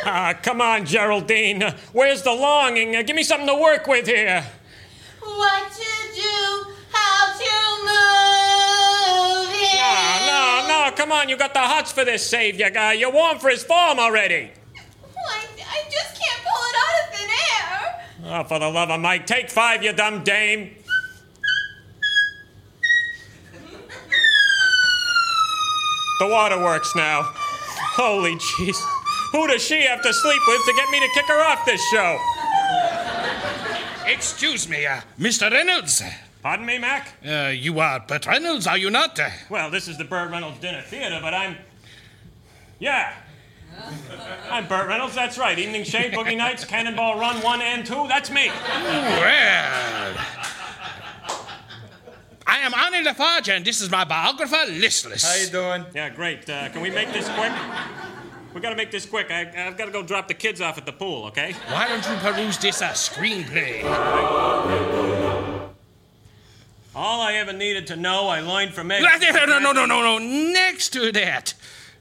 Ah, 0.07 0.35
come 0.43 0.61
on, 0.61 0.85
Geraldine. 0.85 1.63
Where's 1.93 2.23
the 2.23 2.33
longing? 2.33 2.97
Uh, 2.97 3.03
give 3.03 3.17
me 3.17 3.23
something 3.23 3.49
to 3.49 3.55
work 3.55 3.87
with 3.87 4.07
here. 4.07 4.45
what 5.21 5.74
come 11.05 11.12
on. 11.12 11.29
You 11.29 11.37
got 11.37 11.53
the 11.53 11.61
hots 11.61 11.93
for 11.93 12.05
this 12.05 12.27
savior 12.27 12.71
guy. 12.71 12.95
You're 12.95 13.12
warm 13.12 13.38
for 13.38 13.51
his 13.51 13.62
farm 13.62 13.99
already. 13.99 14.51
I, 15.29 15.47
I 15.59 15.83
just 15.90 16.19
can't 16.19 16.43
pull 16.43 16.62
it 16.69 16.77
out 16.81 16.95
of 17.03 17.14
thin 17.14 17.29
air. 17.53 18.40
Oh, 18.40 18.45
for 18.45 18.59
the 18.59 18.71
love 18.71 18.90
of 18.90 19.01
Mike, 19.01 19.27
take 19.27 19.51
five, 19.51 19.83
you 19.83 19.93
dumb 19.93 20.25
dame. 20.25 20.77
The 26.21 26.29
water 26.29 26.59
works 26.59 26.95
now. 26.97 27.23
Holy 27.97 28.37
jeez. 28.37 28.77
Who 29.33 29.47
does 29.47 29.62
she 29.62 29.83
have 29.83 30.01
to 30.01 30.12
sleep 30.12 30.40
with 30.47 30.64
to 30.64 30.73
get 30.75 30.88
me 30.90 31.01
to 31.01 31.09
kick 31.12 31.27
her 31.27 31.43
off 31.43 31.67
this 31.67 31.83
show? 31.90 32.19
Excuse 34.07 34.69
me, 34.69 34.87
uh, 34.87 35.01
Mr. 35.19 35.51
Reynolds. 35.51 36.03
Pardon 36.45 36.67
me, 36.67 36.77
Mac? 36.77 37.09
Uh, 37.27 37.53
you 37.55 37.81
are 37.81 38.01
Burt 38.01 38.27
Reynolds, 38.27 38.67
are 38.67 38.77
you 38.77 38.91
not? 38.91 39.19
Well, 39.49 39.71
this 39.71 39.89
is 39.89 39.97
the 39.97 40.05
Burt 40.05 40.31
Reynolds 40.31 40.59
Dinner 40.59 40.83
Theater, 40.83 41.19
but 41.23 41.33
I'm. 41.33 41.57
Yeah. 42.79 43.15
I'm 44.51 44.69
Burt 44.69 44.87
Reynolds, 44.87 45.15
that's 45.15 45.39
right. 45.39 45.59
Evening 45.59 45.85
Shade, 45.85 46.13
Boogie 46.13 46.37
Nights, 46.37 46.67
Cannonball 46.67 47.19
Run 47.19 47.41
1 47.41 47.63
and 47.63 47.87
2, 47.87 48.09
that's 48.09 48.31
me. 48.31 48.49
well. 48.49 50.17
I 52.47 52.59
am 52.59 52.73
Arnie 52.73 53.03
Lafarge, 53.03 53.49
and 53.49 53.65
this 53.65 53.81
is 53.81 53.91
my 53.91 54.05
biographer, 54.05 54.67
Listless. 54.69 55.25
How 55.25 55.43
you 55.43 55.51
doing? 55.51 55.87
Yeah, 55.95 56.11
great. 56.11 56.49
Uh, 56.51 56.69
can 56.69 56.83
we 56.83 56.91
make 56.91 57.11
this 57.11 57.27
quick? 57.27 57.53
We 58.55 58.61
gotta 58.61 58.77
make 58.77 58.91
this 58.91 59.07
quick. 59.07 59.31
I, 59.31 59.51
I've 59.67 59.79
gotta 59.79 59.91
go 59.93 60.03
drop 60.03 60.29
the 60.29 60.35
kids 60.35 60.61
off 60.61 60.77
at 60.77 60.85
the 60.85 60.93
pool, 60.93 61.25
okay? 61.29 61.55
Why 61.69 61.89
don't 61.89 62.07
you 62.07 62.17
peruse 62.19 62.59
this 62.59 62.83
uh, 62.83 62.91
screenplay? 62.91 63.83
All 66.97 67.21
I 67.21 67.35
ever 67.35 67.53
needed 67.53 67.89
to 67.89 67.97
know, 67.97 68.29
I 68.29 68.41
learned 68.41 68.73
from 68.73 68.91
Ed. 68.91 69.01
No, 69.01 69.47
no, 69.47 69.59
no, 69.59 69.73
no, 69.73 69.87
no, 69.87 70.03
no. 70.03 70.19
Next 70.19 70.91
to 70.91 71.11
that. 71.13 71.55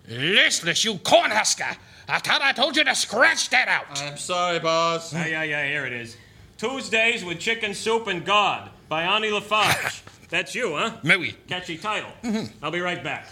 Listless, 0.07 0.83
you 0.85 0.95
cornhusker. 0.95 1.75
I 2.07 2.19
thought 2.19 2.41
I 2.41 2.51
told 2.51 2.75
you 2.75 2.83
to 2.83 2.93
scratch 2.93 3.49
that 3.49 3.67
out. 3.67 3.85
I'm 4.01 4.17
sorry, 4.17 4.59
boss. 4.59 5.13
Yeah, 5.13 5.25
yeah, 5.25 5.43
yeah, 5.43 5.65
here 5.67 5.85
it 5.85 5.93
is. 5.93 6.17
Tuesdays 6.57 7.25
with 7.25 7.39
Chicken 7.39 7.73
Soup 7.73 8.05
and 8.07 8.23
God 8.23 8.69
by 8.87 9.03
Arnie 9.03 9.31
Lafarge. 9.31 10.03
That's 10.29 10.53
you, 10.53 10.75
huh? 10.75 10.97
Maybe. 11.03 11.35
Catchy 11.47 11.77
title. 11.77 12.11
Mm-hmm. 12.23 12.63
I'll 12.63 12.71
be 12.71 12.81
right 12.81 13.03
back. 13.03 13.27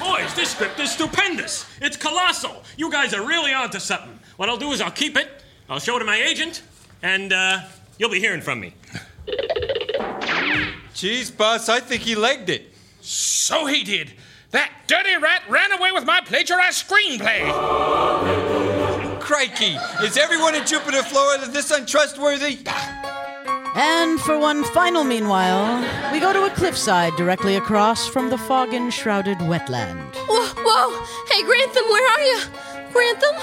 Boys, 0.00 0.34
this 0.34 0.50
script 0.50 0.80
is 0.80 0.90
stupendous. 0.90 1.66
It's 1.80 1.96
colossal. 1.96 2.62
You 2.76 2.90
guys 2.90 3.12
are 3.12 3.26
really 3.26 3.52
onto 3.52 3.78
something. 3.78 4.18
What 4.36 4.48
I'll 4.48 4.56
do 4.56 4.72
is 4.72 4.80
I'll 4.80 4.90
keep 4.90 5.16
it, 5.16 5.28
I'll 5.68 5.78
show 5.78 5.96
it 5.96 5.98
to 6.00 6.04
my 6.06 6.16
agent, 6.16 6.62
and 7.02 7.32
uh, 7.32 7.60
you'll 7.98 8.10
be 8.10 8.20
hearing 8.20 8.40
from 8.40 8.60
me. 8.60 8.74
Jeez, 10.94 11.34
boss, 11.34 11.68
I 11.68 11.80
think 11.80 12.02
he 12.02 12.14
legged 12.14 12.50
it. 12.50 12.74
So 13.00 13.66
he 13.66 13.84
did. 13.84 14.12
That 14.50 14.70
dirty 14.86 15.16
rat 15.16 15.42
ran 15.48 15.72
away 15.72 15.92
with 15.92 16.04
my 16.04 16.20
plagiarized 16.20 16.86
screenplay. 16.86 17.48
Crikey, 19.20 19.76
is 20.04 20.16
everyone 20.16 20.54
in 20.54 20.66
Jupiter, 20.66 21.02
Florida 21.02 21.46
this 21.46 21.70
untrustworthy? 21.70 22.58
And 23.76 24.20
for 24.20 24.36
one 24.36 24.64
final 24.64 25.04
meanwhile, 25.04 25.80
we 26.12 26.18
go 26.18 26.32
to 26.32 26.46
a 26.46 26.50
cliffside 26.50 27.14
directly 27.16 27.54
across 27.54 28.08
from 28.08 28.28
the 28.28 28.36
fog 28.36 28.74
enshrouded 28.74 29.38
wetland. 29.38 30.14
Whoa, 30.28 30.46
whoa! 30.66 31.06
Hey, 31.30 31.44
Grantham, 31.44 31.84
where 31.84 32.10
are 32.12 32.20
you? 32.20 32.40
Grantham? 32.92 33.36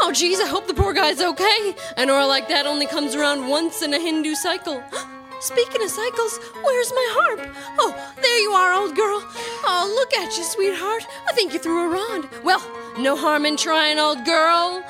Oh, 0.00 0.12
geez, 0.12 0.40
I 0.40 0.46
hope 0.46 0.66
the 0.66 0.74
poor 0.74 0.92
guy's 0.92 1.20
okay. 1.20 1.74
An 1.96 2.10
aura 2.10 2.26
like 2.26 2.48
that 2.48 2.66
only 2.66 2.86
comes 2.86 3.14
around 3.14 3.48
once 3.48 3.82
in 3.82 3.94
a 3.94 3.98
Hindu 3.98 4.34
cycle. 4.34 4.82
Speaking 5.40 5.82
of 5.82 5.90
cycles, 5.90 6.38
where's 6.62 6.90
my 6.92 7.06
harp? 7.12 7.40
Oh, 7.78 7.92
there 8.22 8.38
you 8.40 8.52
are, 8.52 8.72
old 8.72 8.96
girl. 8.96 9.22
Oh, 9.64 9.92
look 9.94 10.14
at 10.14 10.36
you, 10.38 10.44
sweetheart. 10.44 11.06
I 11.28 11.32
think 11.32 11.52
you 11.52 11.58
threw 11.58 11.84
a 11.84 11.88
rod. 11.88 12.28
Well, 12.42 12.62
no 12.98 13.14
harm 13.14 13.44
in 13.44 13.56
trying, 13.56 13.98
old 13.98 14.24
girl. 14.24 14.82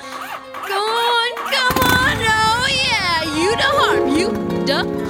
Go 0.68 0.81
on, 0.81 1.31
come 1.50 1.79
on. 1.90 2.16
Oh, 2.22 2.68
yeah, 2.70 3.22
you 3.37 3.50
the 3.57 3.70
harp. 3.79 4.16
You 4.16 4.31
the 4.64 5.04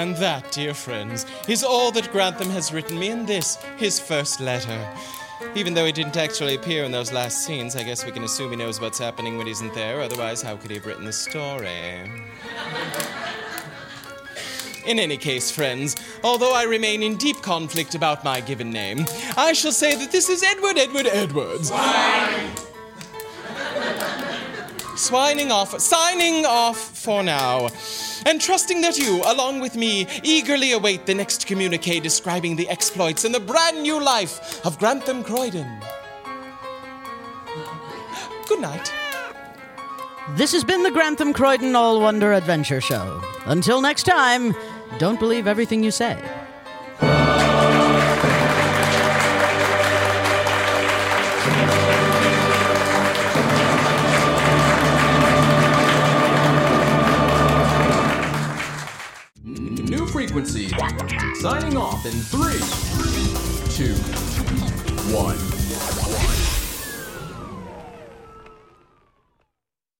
And 0.00 0.16
that, 0.16 0.50
dear 0.50 0.72
friends, 0.72 1.26
is 1.46 1.62
all 1.62 1.90
that 1.90 2.10
Grantham 2.10 2.48
has 2.48 2.72
written 2.72 2.98
me 2.98 3.10
in 3.10 3.26
this, 3.26 3.56
his 3.76 4.00
first 4.00 4.40
letter. 4.40 4.88
Even 5.54 5.74
though 5.74 5.84
he 5.84 5.92
didn't 5.92 6.16
actually 6.16 6.54
appear 6.54 6.84
in 6.84 6.90
those 6.90 7.12
last 7.12 7.44
scenes, 7.44 7.76
I 7.76 7.82
guess 7.82 8.06
we 8.06 8.10
can 8.10 8.24
assume 8.24 8.50
he 8.50 8.56
knows 8.56 8.80
what's 8.80 8.98
happening 8.98 9.36
when 9.36 9.44
he 9.44 9.52
isn't 9.52 9.74
there, 9.74 10.00
otherwise, 10.00 10.40
how 10.40 10.56
could 10.56 10.70
he 10.70 10.78
have 10.78 10.86
written 10.86 11.04
the 11.04 11.12
story? 11.12 11.68
In 14.86 14.98
any 14.98 15.18
case, 15.18 15.50
friends, 15.50 15.96
although 16.24 16.54
I 16.54 16.62
remain 16.62 17.02
in 17.02 17.18
deep 17.18 17.42
conflict 17.42 17.94
about 17.94 18.24
my 18.24 18.40
given 18.40 18.70
name, 18.70 19.04
I 19.36 19.52
shall 19.52 19.70
say 19.70 19.96
that 19.96 20.10
this 20.10 20.30
is 20.30 20.42
Edward 20.42 20.78
Edward 20.78 21.08
Edwards. 21.08 21.70
Swining 25.00 25.50
off, 25.50 25.80
signing 25.80 26.44
off 26.44 26.76
for 26.76 27.22
now, 27.22 27.70
and 28.26 28.38
trusting 28.38 28.82
that 28.82 28.98
you, 28.98 29.22
along 29.24 29.60
with 29.60 29.74
me, 29.74 30.06
eagerly 30.22 30.72
await 30.72 31.06
the 31.06 31.14
next 31.14 31.46
communique 31.46 32.00
describing 32.00 32.54
the 32.54 32.68
exploits 32.68 33.24
and 33.24 33.34
the 33.34 33.40
brand 33.40 33.82
new 33.82 33.98
life 33.98 34.60
of 34.66 34.78
Grantham 34.78 35.24
Croydon. 35.24 35.80
Good 38.46 38.60
night. 38.60 38.92
This 40.36 40.52
has 40.52 40.64
been 40.64 40.82
the 40.82 40.90
Grantham 40.90 41.32
Croydon 41.32 41.74
All 41.74 41.98
Wonder 42.02 42.34
Adventure 42.34 42.82
Show. 42.82 43.22
Until 43.46 43.80
next 43.80 44.02
time, 44.02 44.54
don't 44.98 45.18
believe 45.18 45.46
everything 45.46 45.82
you 45.82 45.90
say. 45.90 46.22
Frequency. 60.30 60.68
Signing 61.40 61.76
off 61.76 62.06
in 62.06 62.12
three, 62.12 62.60
two, 63.74 63.94
one. 65.12 65.59